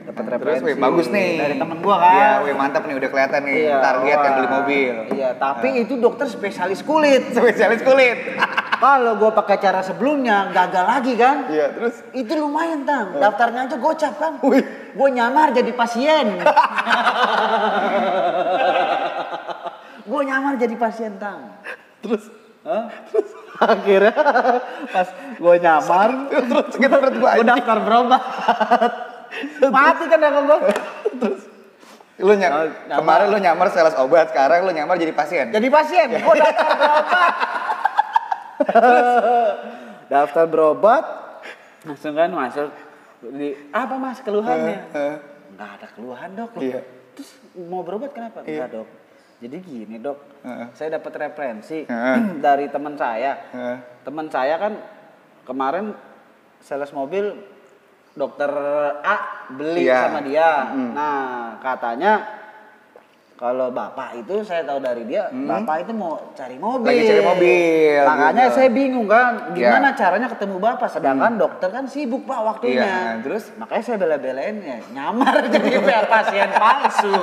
Dapat 0.00 0.22
Nah, 0.24 0.32
referensi. 0.32 0.60
Terus, 0.64 0.68
wih, 0.72 0.76
bagus 0.80 1.06
nih. 1.12 1.30
Dari 1.36 1.56
temen 1.60 1.78
gua 1.84 1.96
kan. 2.00 2.14
Iya, 2.16 2.30
wih, 2.48 2.54
mantap 2.56 2.82
nih, 2.88 2.94
udah 2.96 3.08
kelihatan 3.12 3.40
nih. 3.44 3.60
Target 3.68 4.16
wah. 4.16 4.24
kan 4.24 4.30
beli 4.32 4.48
mobil. 4.48 4.94
Iya, 5.12 5.28
tapi 5.36 5.68
itu 5.84 5.94
dokter 6.00 6.26
spesialis 6.26 6.80
kulit. 6.80 7.22
Spesialis 7.36 7.84
kulit. 7.84 8.18
Kalau 8.80 9.12
gue 9.20 9.28
pakai 9.36 9.60
cara 9.60 9.84
sebelumnya 9.84 10.48
gagal 10.56 10.84
lagi 10.88 11.12
kan? 11.12 11.52
Iya, 11.52 11.68
terus? 11.76 12.00
Itu 12.16 12.32
lumayan 12.32 12.88
tang, 12.88 13.12
daftarnya 13.20 13.68
aja 13.68 13.76
gocap 13.76 14.16
kan? 14.16 14.40
Gue 14.40 15.08
nyamar 15.12 15.52
jadi 15.52 15.68
pasien. 15.76 16.40
gue 20.08 20.20
nyamar 20.24 20.56
jadi 20.56 20.76
pasien 20.80 21.20
tang. 21.20 21.60
Terus? 22.00 22.24
Hah? 22.64 22.88
Akhirnya 23.60 24.16
pas 24.88 25.08
gue 25.36 25.54
nyamar, 25.60 26.10
Terus 26.32 26.66
sakit 26.72 26.88
perut 26.88 27.14
gua 27.20 27.30
gue 27.36 27.44
daftar 27.44 27.78
berobat. 27.84 28.22
Mati 29.66 30.04
kan 30.06 30.18
ya 30.18 30.30
gue. 30.32 30.58
Lu 32.20 32.32
ny- 32.34 32.44
Oh, 32.44 32.66
nyamar. 32.84 33.00
kemarin 33.00 33.26
lu 33.28 33.38
nyamar 33.38 33.66
sales 33.70 33.96
obat, 33.96 34.28
sekarang 34.28 34.62
lu 34.62 34.72
nyamar 34.72 34.94
jadi 34.94 35.10
pasien. 35.10 35.48
Jadi 35.48 35.68
pasien, 35.68 36.04
gue 36.10 36.20
daftar 36.20 36.68
berobat. 36.76 37.34
daftar 40.12 40.44
berobat, 40.44 41.04
langsung 41.82 42.12
kan 42.12 42.28
masuk 42.28 42.68
di 43.32 43.56
apa 43.70 43.94
mas 43.96 44.20
keluhannya? 44.20 44.78
Heeh. 44.90 45.16
Nggak 45.50 45.70
ada 45.76 45.86
keluhan 45.92 46.30
dok. 46.34 46.50
Iya. 46.58 46.80
Terus 47.12 47.30
mau 47.58 47.80
berobat 47.80 48.12
kenapa? 48.12 48.44
Iya. 48.44 48.64
Enggak 48.64 48.70
dok. 48.74 48.88
Jadi 49.40 49.56
gini 49.62 49.96
dok, 49.96 50.18
Heeh. 50.42 50.66
saya 50.74 51.00
dapat 51.00 51.12
referensi 51.18 51.88
Heeh. 51.88 52.16
dari 52.44 52.68
teman 52.68 52.94
saya. 52.94 53.32
Heeh. 53.48 53.76
Teman 54.04 54.28
saya 54.28 54.54
kan 54.56 54.72
kemarin 55.42 55.96
sales 56.60 56.92
mobil 56.92 57.32
dokter 58.12 58.50
A 59.00 59.16
beli 59.48 59.84
Iya. 59.84 59.98
sama 60.06 60.20
dia. 60.20 60.50
Nah 60.92 61.16
katanya 61.58 62.12
kalau 63.34 63.72
bapak 63.72 64.20
itu 64.20 64.44
saya 64.44 64.68
tahu 64.68 64.84
dari 64.84 65.08
dia, 65.08 65.32
bapak 65.32 65.88
itu 65.88 65.96
mau 65.96 66.28
cari 66.36 66.60
mobil. 66.60 66.84
Lagi 66.84 67.08
cari 67.08 67.22
mobil, 67.24 68.02
Makanya 68.04 68.44
gitu. 68.44 68.52
saya 68.52 68.68
bingung 68.68 69.08
kan, 69.08 69.56
gimana 69.56 69.88
Iya. 69.88 69.96
caranya 69.96 70.28
ketemu 70.28 70.60
bapak. 70.60 70.88
Sedangkan 70.92 71.40
dokter 71.40 71.72
kan 71.72 71.88
sibuk 71.88 72.28
pak 72.28 72.36
waktunya. 72.36 72.84
Iya, 72.84 73.24
terus? 73.24 73.48
Makanya 73.56 73.80
saya 73.82 73.96
bela-belain 73.96 74.60
ya 74.60 74.76
nyamar 74.92 75.40
jadi 75.56 75.72
pasien 76.04 76.52
palsu. 76.52 77.16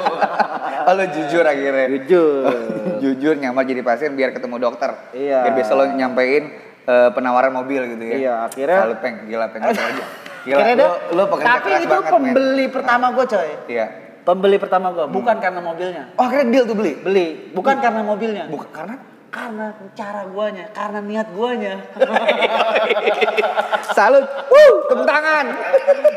Oh, 0.89 1.05
jujur 1.05 1.45
akhirnya. 1.45 1.85
Jujur. 1.91 2.49
jujur 2.97 3.33
nyamar 3.37 3.69
jadi 3.69 3.85
pasien 3.85 4.17
biar 4.17 4.33
ketemu 4.33 4.57
dokter. 4.57 4.97
Iya. 5.13 5.45
Biar 5.45 5.53
besok 5.53 5.75
lo 5.77 5.85
nyampein 5.85 6.49
eh, 6.81 7.09
penawaran 7.13 7.53
mobil 7.53 7.93
gitu 7.93 8.01
ya. 8.01 8.15
Iya, 8.17 8.33
akhirnya- 8.49 8.81
Salut 8.81 8.99
peng, 9.05 9.29
gila 9.29 9.53
peng. 9.53 9.61
Gila, 9.69 10.25
gila, 10.47 10.63
Kira 10.63 10.87
lu, 11.11 11.23
Tapi 11.43 11.69
itu 11.83 11.91
banget, 11.91 12.11
pembeli 12.11 12.65
pertama 12.71 13.05
gue 13.11 13.25
coy. 13.27 13.49
Iya. 13.67 13.87
Pembeli 14.23 14.57
pertama 14.59 14.91
gue, 14.91 15.05
bukan 15.07 15.35
karena 15.39 15.59
mobilnya. 15.63 16.03
Oh, 16.19 16.27
akhirnya 16.27 16.47
deal 16.51 16.65
tuh 16.67 16.75
beli. 16.75 16.99
Beli, 16.99 17.27
bukan 17.55 17.75
karena 17.79 18.01
mobilnya. 18.03 18.43
Bukan 18.51 18.71
karena 18.71 18.95
Karena 19.27 19.75
cara 19.91 20.23
guanya, 20.31 20.71
karena 20.71 20.99
niat 21.03 21.27
guanya. 21.35 21.83
salut. 23.97 24.23
Wuh, 24.23 24.73
tepuk 24.87 25.03
tangan. 25.03 25.45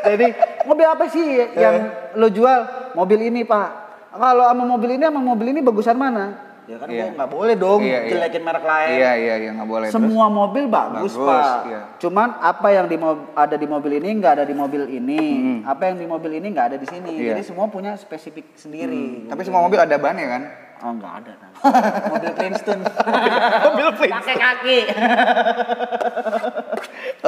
Jadi 0.06 0.26
mobil 0.66 0.86
apa 0.86 1.04
sih 1.10 1.26
yang 1.58 1.90
lo 2.14 2.30
jual? 2.30 2.60
Mobil 2.94 3.30
ini 3.30 3.42
pak. 3.42 3.68
Kalau 4.10 4.46
sama 4.46 4.64
mobil 4.66 4.98
ini 4.98 5.04
sama 5.06 5.22
mobil 5.22 5.46
ini 5.54 5.60
bagusan 5.62 5.98
mana? 5.98 6.49
Ya 6.70 6.78
kan 6.78 6.86
Iya. 6.86 7.02
gua 7.02 7.08
nggak 7.18 7.30
boleh 7.34 7.54
dong 7.58 7.80
Iya, 7.82 7.98
iya. 8.06 8.10
jelekin 8.14 8.42
merek 8.46 8.62
lain. 8.62 8.94
Iya, 8.94 9.12
iya, 9.18 9.34
iya, 9.42 9.50
nggak 9.58 9.68
boleh. 9.68 9.86
Terus? 9.90 9.98
Semua 9.98 10.26
mobil 10.30 10.64
bagus, 10.70 11.12
Bagus, 11.18 11.26
pak. 11.26 11.58
iya. 11.66 11.80
Cuman 11.98 12.28
apa 12.38 12.68
yang 12.70 12.86
di 12.86 12.96
ada 13.34 13.56
di 13.58 13.66
mobil 13.66 13.92
ini 13.98 14.08
nggak 14.22 14.32
ada 14.38 14.44
di 14.46 14.54
mobil 14.54 14.82
ini. 14.86 15.22
Apa 15.66 15.90
yang 15.90 15.98
di 15.98 16.06
mobil 16.06 16.30
ini 16.38 16.46
nggak 16.54 16.66
ada 16.70 16.78
di 16.78 16.86
sini. 16.86 17.10
Hmm. 17.10 17.22
Iya. 17.26 17.30
Jadi 17.34 17.42
semua 17.42 17.66
punya 17.66 17.98
spesifik 17.98 18.54
sendiri. 18.54 19.26
Tapi 19.26 19.42
semua 19.42 19.66
mobil 19.66 19.82
ada 19.82 19.98
bannya 19.98 20.26
kan? 20.30 20.42
Oh 20.80 20.96
nggak 20.96 21.12
ada. 21.20 21.34
Mobil 22.08 22.32
Princeton. 22.32 22.78
mobil 23.68 23.88
Flintstone. 24.00 24.16
Pakai 24.16 24.36
kaki. 24.40 24.78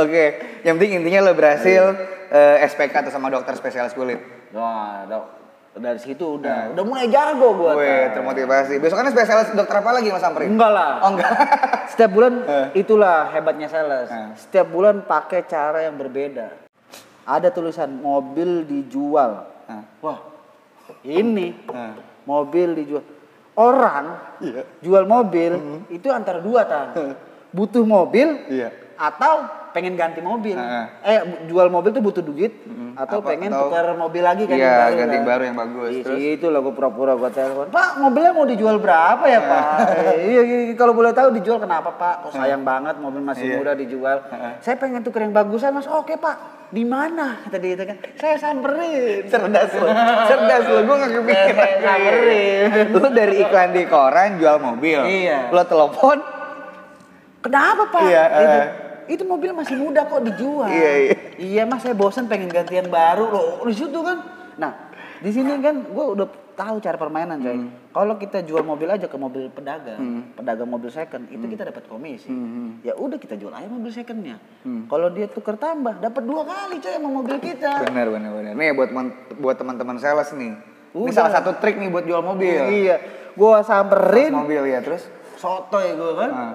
Oke, 0.03 0.25
yang 0.65 0.81
penting 0.81 1.05
intinya 1.05 1.29
lo 1.29 1.37
berhasil 1.37 1.93
eh, 2.33 2.65
SPK 2.65 3.05
atau 3.05 3.13
sama 3.13 3.29
dokter 3.29 3.53
spesialis 3.53 3.93
kulit. 3.93 4.17
Wah, 4.57 5.05
dok. 5.05 5.42
Dari 5.73 5.97
situ 5.97 6.37
udah 6.37 6.77
udah 6.77 6.85
mulai 6.85 7.09
jago 7.09 7.57
gua. 7.57 7.73
Wih, 7.75 8.13
termotivasi. 8.13 8.77
Besok 8.77 9.01
kan 9.01 9.09
spesialis 9.09 9.57
dokter 9.57 9.73
apa 9.75 9.91
lagi 9.91 10.13
lo 10.13 10.21
samperin? 10.21 10.53
Enggak 10.53 10.69
lah. 10.69 10.93
Oh 11.01 11.17
enggak. 11.17 11.33
Setiap 11.91 12.11
bulan 12.13 12.33
Eh. 12.45 12.67
itulah 12.77 13.33
hebatnya 13.33 13.73
sales. 13.73 14.07
Eh. 14.07 14.37
Setiap 14.37 14.69
bulan 14.69 15.01
pakai 15.01 15.49
cara 15.49 15.81
yang 15.81 15.97
berbeda. 15.97 16.53
Ada 17.25 17.49
tulisan 17.49 17.89
mobil 17.95 18.69
dijual. 18.69 19.49
Nah, 19.65 19.83
Wah, 20.05 20.21
ini 21.01 21.57
nah. 21.65 21.97
mobil 22.23 22.77
dijual. 22.77 23.01
Orang 23.53 24.37
Iya. 24.41 24.69
jual 24.81 25.05
mobil 25.05 25.53
itu 25.89 26.09
antara 26.09 26.45
dua 26.45 26.69
tan. 26.69 27.17
Butuh 27.49 27.85
mobil 27.85 28.45
Iya. 28.45 28.77
atau 28.93 29.49
pengen 29.73 29.93
ganti 29.95 30.21
mobil. 30.21 30.55
Heeh. 30.55 30.85
Eh 31.03 31.19
jual 31.45 31.67
mobil 31.67 31.91
tuh 31.91 32.01
butuh 32.01 32.21
duit 32.21 32.53
atau 32.95 33.19
Apa- 33.19 33.29
pengen 33.29 33.49
atau- 33.49 33.67
tukar 33.67 33.89
mobil 33.93 34.21
lagi 34.21 34.45
kan 34.45 34.55
Iya, 34.55 34.73
baru. 34.79 34.95
ganti 34.99 35.17
kan. 35.17 35.25
baru 35.27 35.43
yang 35.43 35.57
bagus. 35.59 35.91
Ih, 35.91 36.03
Terus? 36.03 36.19
itu 36.37 36.47
lah 36.47 36.61
gue 36.61 36.71
pura-pura 36.71 37.13
gue 37.15 37.31
telepon. 37.31 37.67
Pak 37.69 37.89
mobilnya 37.99 38.33
mau 38.33 38.45
dijual 38.45 38.77
berapa 38.77 39.25
ya 39.25 39.41
pak? 39.41 39.65
Eh, 40.13 40.17
iya, 40.31 40.41
iya, 40.43 40.57
kalau 40.75 40.93
boleh 40.93 41.11
tahu 41.11 41.33
dijual 41.33 41.57
kenapa 41.57 41.89
pak? 41.91 42.15
Oh 42.23 42.31
sayang 42.31 42.63
banget 42.63 42.97
mobil 42.97 43.21
masih 43.21 43.45
Iya. 43.47 43.57
muda 43.57 43.73
dijual. 43.73 44.19
Heeh. 44.27 44.53
Saya 44.61 44.77
pengen 44.77 45.01
tuker 45.01 45.21
yang 45.21 45.33
bagusan 45.33 45.73
mas. 45.73 45.85
Oke 45.87 46.15
pak. 46.15 46.37
Di 46.69 46.85
mana? 46.85 47.37
Kata 47.45 47.57
dia 47.57 47.73
itu 47.73 47.85
kan. 47.85 47.97
Saya 48.15 48.37
samperin. 48.37 49.25
Cerdas 49.27 49.73
lo, 49.73 49.89
cerdas 50.29 50.65
lo, 50.67 50.79
gue 50.83 50.97
gak 50.99 51.13
kepikiran. 51.15 51.69
Samperin. 51.83 52.69
Lo 52.91 53.09
dari 53.09 53.35
iklan 53.39 53.71
di 53.71 53.83
koran 53.85 54.37
jual 54.37 54.57
mobil. 54.59 55.01
Iya. 55.03 55.49
Lo 55.49 55.63
telepon. 55.63 56.21
Kenapa 57.43 57.91
pak? 57.91 58.03
Iya, 58.05 58.23
itu, 58.31 58.45
eh. 58.55 58.67
Itu 59.09 59.23
mobil 59.25 59.51
masih 59.51 59.79
muda 59.79 60.07
kok 60.07 60.23
dijual. 60.23 60.71
Iya, 60.71 60.93
iya. 60.99 61.15
Iya 61.38 61.62
mas 61.67 61.83
saya 61.83 61.95
bosan 61.95 62.27
pengen 62.27 62.53
ganti 62.53 62.79
yang 62.79 62.91
baru 62.91 63.27
loh 63.31 63.47
di 63.67 63.75
situ 63.75 63.99
kan. 64.03 64.19
Nah 64.59 64.73
di 65.23 65.31
sini 65.31 65.55
kan 65.62 65.87
gue 65.87 66.07
udah 66.19 66.27
tahu 66.53 66.79
cara 66.79 67.01
permainan 67.01 67.41
coy. 67.41 67.55
Hmm. 67.57 67.71
Kalau 67.95 68.15
kita 68.19 68.45
jual 68.45 68.61
mobil 68.61 68.85
aja 68.91 69.09
ke 69.09 69.17
mobil 69.17 69.49
pedagang, 69.49 70.35
pedagang 70.35 70.69
mobil 70.69 70.93
second 70.93 71.25
itu 71.31 71.45
kita 71.47 71.69
dapat 71.69 71.87
komisi. 71.88 72.29
Hmm. 72.29 72.83
Ya 72.85 72.93
udah 72.93 73.17
kita 73.17 73.38
jual 73.38 73.51
aja 73.51 73.67
mobil 73.67 73.88
secondnya. 73.88 74.37
Kalau 74.62 75.09
dia 75.11 75.27
tuker 75.31 75.57
tambah 75.57 75.97
dapat 75.99 76.23
dua 76.23 76.43
kali 76.45 76.79
coy 76.79 76.93
sama 76.93 77.09
mobil 77.09 77.37
kita. 77.41 77.87
Bener, 77.88 78.07
bener, 78.12 78.31
bener. 78.35 78.53
Nih 78.55 78.71
buat 78.77 78.91
buat 79.38 79.57
teman-teman 79.57 79.97
sales 79.97 80.31
nih. 80.35 80.53
Ini 80.93 81.09
Udah. 81.09 81.15
salah 81.17 81.33
satu 81.41 81.57
trik 81.57 81.81
nih 81.81 81.88
buat 81.88 82.05
jual 82.05 82.21
mobil. 82.21 82.69
Iya, 82.69 83.01
gue 83.33 83.55
samperin, 83.65 84.29
Mobil 84.37 84.61
ya 84.69 84.85
terus. 84.85 85.09
sotoy 85.41 85.97
gue 85.97 86.12
kan. 86.21 86.31
Nah, 86.31 86.53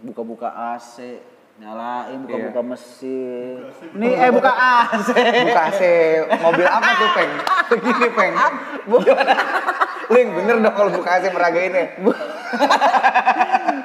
buka-buka 0.00 0.48
AC, 0.74 1.20
nyalain 1.56 2.18
buka-buka 2.20 2.60
Iya. 2.60 2.68
mesin. 2.68 3.54
Nih 3.94 4.12
eh 4.12 4.28
buka 4.28 4.52
AC. 4.52 5.08
buka 5.42 5.62
AC 5.66 5.80
mobil 6.38 6.66
apa 6.66 6.90
tuh 6.94 7.08
peng? 7.12 7.32
Begini 7.70 8.08
peng. 8.10 8.32
Link 10.06 10.28
bener 10.32 10.56
dong 10.60 10.74
kalau 10.74 10.90
buka 10.92 11.10
AC 11.14 11.24
meragain 11.30 11.72
ya. 11.72 11.84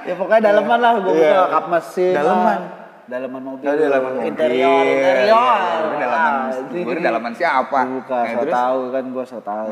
ya 0.03 0.13
pokoknya 0.13 0.41
daleman 0.43 0.77
lah 0.77 0.91
gue 0.97 1.13
Iya. 1.13 1.31
buka 1.31 1.45
kap 1.49 1.65
mesin. 1.69 2.13
Daleman? 2.13 2.59
lah. 2.59 2.79
Daleman 3.01 3.41
mobil. 3.43 3.65
Oh, 3.65 3.75
dalaman 3.75 4.11
mobil. 4.13 4.27
Interior, 4.29 4.81
interior. 4.85 5.59
Gue 5.81 5.97
dalaman, 5.97 6.31
Ah, 6.31 6.47
gue 6.69 6.95
dalaman 7.01 7.31
siapa? 7.33 7.79
Buka, 7.89 8.19
so 8.25 8.37
terus? 8.39 8.53
tahu 8.53 8.79
kan 8.89 9.03
gue 9.05 9.23
so 9.25 9.39
tahu. 9.41 9.71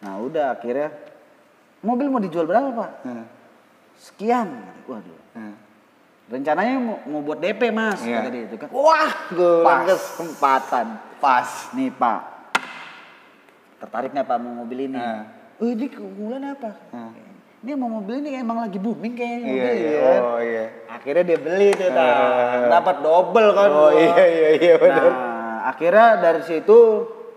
Nah 0.00 0.14
udah 0.18 0.46
akhirnya 0.52 0.88
mobil 1.80 2.06
mau 2.08 2.20
dijual 2.20 2.44
berapa 2.44 2.68
pak? 2.70 2.90
Nah, 3.04 3.24
Sekian. 3.94 4.48
Waduh. 4.84 5.19
Nah. 5.32 5.54
Rencananya 6.26 6.78
mau, 6.78 6.96
mau 7.04 7.20
buat 7.20 7.38
DP 7.38 7.70
mas, 7.70 7.98
kata 7.98 8.30
dia 8.30 8.46
itu 8.46 8.54
kan. 8.54 8.70
Wah, 8.70 9.10
gue 9.28 9.66
Pas. 9.66 9.82
kesempatan. 9.84 10.86
Pas. 11.18 11.48
Nih 11.72 11.90
pak, 11.90 12.20
tertarik 13.78 14.10
nggak 14.10 14.24
pak 14.24 14.38
mau 14.38 14.62
mobil 14.62 14.86
ini? 14.86 14.94
Nah. 14.94 15.26
Oh 15.58 15.66
ini 15.66 15.86
keunggulan 15.86 16.54
apa? 16.54 16.70
Nah. 16.90 17.12
Ini 17.60 17.76
mau 17.76 17.92
mobil 17.92 18.24
ini 18.24 18.40
emang 18.40 18.56
lagi 18.56 18.80
booming 18.80 19.12
kayaknya 19.12 19.44
Iya, 19.44 19.52
mobil 19.52 19.74
iya. 19.76 19.90
ya. 19.92 20.16
Oh 20.22 20.40
iya. 20.40 20.64
Akhirnya 20.88 21.24
dia 21.26 21.38
beli 21.38 21.68
tuh, 21.74 21.84
Eh. 21.84 21.92
Tang. 21.92 22.62
dapat 22.72 22.96
double 23.00 23.48
kan. 23.52 23.68
Oh 23.68 23.90
iya 23.92 24.24
iya 24.24 24.48
iya 24.56 24.74
benar. 24.78 25.10
Nah, 25.12 25.58
akhirnya 25.68 26.08
dari 26.16 26.42
situ 26.42 26.78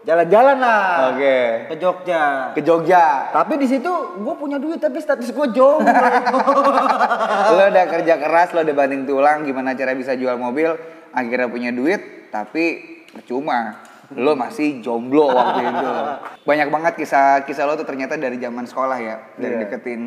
jalan-jalan 0.04 0.58
lah. 0.60 1.16
Oke. 1.16 1.72
Ke 1.72 1.76
Jogja. 1.80 2.24
Ke 2.52 2.62
Jogja. 2.62 3.32
Tapi 3.32 3.56
di 3.56 3.68
situ 3.68 3.92
gue 4.20 4.36
punya 4.36 4.60
duit 4.60 4.80
tapi 4.80 5.00
status 5.00 5.32
gue 5.32 5.48
jomblo. 5.56 5.84
lo 7.58 7.64
udah 7.72 7.86
kerja 7.88 8.14
keras, 8.20 8.52
lo 8.52 8.62
udah 8.62 8.76
banting 8.76 9.04
tulang, 9.08 9.48
gimana 9.48 9.74
cara 9.74 9.96
bisa 9.96 10.14
jual 10.14 10.36
mobil, 10.36 10.76
akhirnya 11.16 11.48
punya 11.48 11.72
duit, 11.72 12.30
tapi 12.30 13.00
percuma. 13.10 13.80
Lo 14.14 14.36
masih 14.38 14.84
jomblo 14.84 15.32
waktu 15.32 15.66
itu. 15.66 15.88
Banyak 16.50 16.68
banget 16.70 16.94
kisah-kisah 17.00 17.64
lo 17.66 17.80
tuh 17.80 17.88
ternyata 17.88 18.20
dari 18.20 18.38
zaman 18.38 18.68
sekolah 18.68 19.00
ya, 19.00 19.16
dari 19.40 19.56
Iya. 19.58 19.62
deketin 19.66 20.02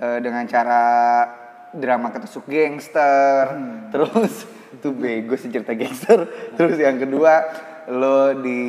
eh, 0.00 0.18
dengan 0.22 0.46
cara 0.46 0.82
drama 1.70 2.10
ketusuk 2.10 2.46
gangster, 2.46 3.50
terus 3.90 4.46
itu 4.78 4.88
bego 4.94 5.34
sih 5.34 5.50
cerita 5.50 5.74
gangster. 5.74 6.24
Terus 6.54 6.78
yang 6.78 6.96
kedua 6.96 7.46
lo 7.88 8.36
di 8.36 8.60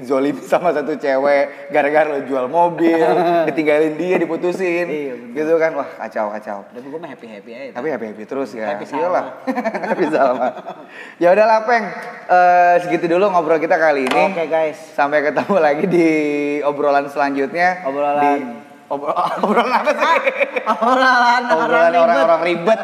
zolim 0.00 0.36
sama 0.50 0.70
satu 0.70 0.92
cewek 0.94 1.70
gara-gara 1.70 2.10
lo 2.10 2.20
jual 2.24 2.46
mobil, 2.46 3.00
ditinggalin 3.48 3.96
dia, 3.96 4.20
diputusin, 4.20 4.86
Iya, 4.86 5.12
bener. 5.16 5.34
gitu 5.34 5.52
kan, 5.56 5.72
wah 5.72 5.88
kacau 5.98 6.28
kacau. 6.30 6.58
Tapi 6.68 6.86
gue 6.86 7.00
mah 7.00 7.10
happy 7.10 7.26
happy 7.30 7.50
aja. 7.50 7.70
Tapi 7.72 7.86
happy 7.88 8.06
happy 8.10 8.24
terus 8.24 8.50
ya. 8.52 8.66
Happy 8.68 8.84
sama. 8.84 9.20
Happy 9.88 10.06
sama. 10.08 10.46
Ya 11.16 11.32
udahlah 11.32 11.64
Peng, 11.64 11.84
Eh, 12.22 12.76
segitu 12.80 13.06
dulu 13.06 13.28
ngobrol 13.28 13.56
kita 13.56 13.76
kali 13.76 14.08
ini. 14.08 14.22
Oke 14.32 14.46
guys. 14.46 14.78
Sampai 14.92 15.20
ketemu 15.20 15.56
lagi 15.58 15.84
di 15.84 16.08
obrolan 16.62 17.04
selanjutnya. 17.06 17.84
Obrolan. 17.84 18.22
Di, 18.22 18.32
obro- 18.88 19.12
obrolan 19.42 19.68
apa 19.74 19.92
sih? 19.92 20.16
Obrolan 20.64 21.42
orang-orang 21.92 22.40
ribet. 22.42 22.80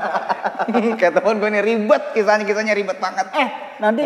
Kayak 0.96 1.12
temen 1.16 1.38
gue 1.38 1.48
nih 1.50 1.62
ribet, 1.64 2.02
kisahnya 2.12 2.44
kisahnya 2.44 2.74
ribet 2.74 2.98
banget. 2.98 3.24
Eh, 3.32 3.48
nanti 3.78 4.02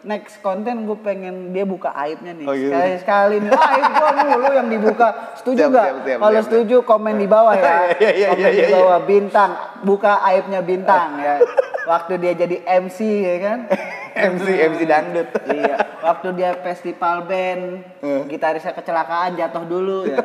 next 0.00 0.40
konten 0.40 0.88
gue 0.88 0.98
pengen 1.04 1.52
dia 1.52 1.68
buka 1.68 1.92
aibnya 1.92 2.32
nih. 2.32 2.46
Oh, 2.48 2.54
gitu. 2.56 2.72
Sekali 2.72 2.94
sekali 3.00 3.36
nih. 3.44 3.50
Aib 3.52 3.86
gua 3.92 4.10
mulu 4.16 4.50
yang 4.56 4.68
dibuka. 4.72 5.08
Setuju 5.36 5.60
Siap, 5.68 5.70
gak? 5.72 5.84
siap, 5.84 5.98
siap, 6.06 6.18
Kalau 6.24 6.40
setuju 6.40 6.76
komen 6.84 7.14
di 7.20 7.26
bawah 7.28 7.54
ya. 7.56 7.68
Iya, 8.00 8.10
iya, 8.16 8.26
komen 8.32 8.40
iya, 8.40 8.50
di 8.50 8.64
iya, 8.64 8.76
bawah 8.80 8.98
bintang. 9.04 9.50
Buka 9.84 10.12
aibnya 10.24 10.60
bintang 10.64 11.20
ya. 11.20 11.36
Waktu 11.84 12.12
dia 12.20 12.32
jadi 12.32 12.56
MC 12.64 12.98
ya 13.24 13.36
kan. 13.44 13.58
MC 14.10 14.46
MC 14.74 14.80
dangdut. 14.90 15.28
iya, 15.54 15.76
waktu 16.02 16.34
dia 16.34 16.50
festival 16.58 17.30
band, 17.30 17.86
gitarisnya 18.26 18.74
kecelakaan 18.74 19.38
jatuh 19.38 19.62
dulu 19.62 20.02
ya. 20.02 20.18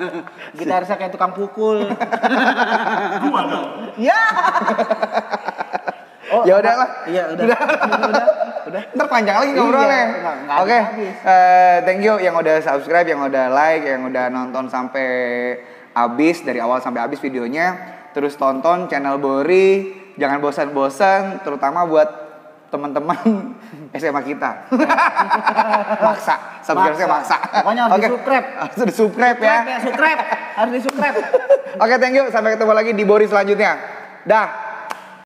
gitarisnya 0.58 0.98
kayak 0.98 1.14
tukang 1.14 1.30
pukul. 1.30 1.86
Ya. 3.94 4.22
Oh, 6.30 6.42
Ya 6.42 6.54
apa? 6.54 6.62
udahlah. 6.62 6.88
Iya, 7.04 7.22
udah. 7.28 7.44
udah. 7.44 7.58
Udah. 8.60 8.82
Ntar 8.94 9.06
panjang 9.06 9.36
lagi 9.36 9.50
Iya, 9.50 9.58
ngobrolnya. 9.58 10.04
nggak 10.46 10.58
Oke, 10.58 10.78
habis-habis. 10.78 11.14
eh, 11.26 11.76
thank 11.82 12.00
you 12.00 12.14
yang 12.16 12.34
udah 12.34 12.56
subscribe, 12.60 13.02
yang 13.04 13.20
udah 13.20 13.50
like, 13.50 13.82
yang 13.82 14.02
udah 14.04 14.28
nonton 14.28 14.66
sampai 14.66 15.08
habis 15.90 16.40
dari 16.40 16.58
awal 16.58 16.78
sampai 16.78 17.02
habis 17.02 17.18
videonya. 17.18 17.74
Terus 18.10 18.34
tonton 18.34 18.86
channel 18.86 19.18
Bori, 19.18 19.90
jangan 20.14 20.38
bosan-bosan, 20.38 21.42
terutama 21.42 21.82
buat 21.84 22.06
teman-teman 22.68 23.18
SMA 23.98 24.22
kita. 24.22 24.70
maksa, 26.06 26.62
subscribe-nya 26.62 27.06
maksa. 27.08 27.36
Maksa. 27.36 27.58
Pokoknya 27.60 27.82
harus 27.84 27.92
Oke. 27.92 28.06
di-subscribe. 28.06 28.46
Harus 28.60 28.76
di-subscribe 28.84 29.38
ya. 29.40 29.56
Subscribe, 29.56 29.82
subscribe. 29.82 30.20
Harus 30.54 30.70
di 30.70 30.80
subscribe. 30.80 31.16
Oke, 31.76 31.94
thank 31.98 32.14
you. 32.14 32.24
Sampai 32.28 32.54
ketemu 32.54 32.72
lagi 32.72 32.92
di 32.94 33.02
Bori 33.02 33.26
selanjutnya. 33.26 33.72
Dah. 34.22 34.69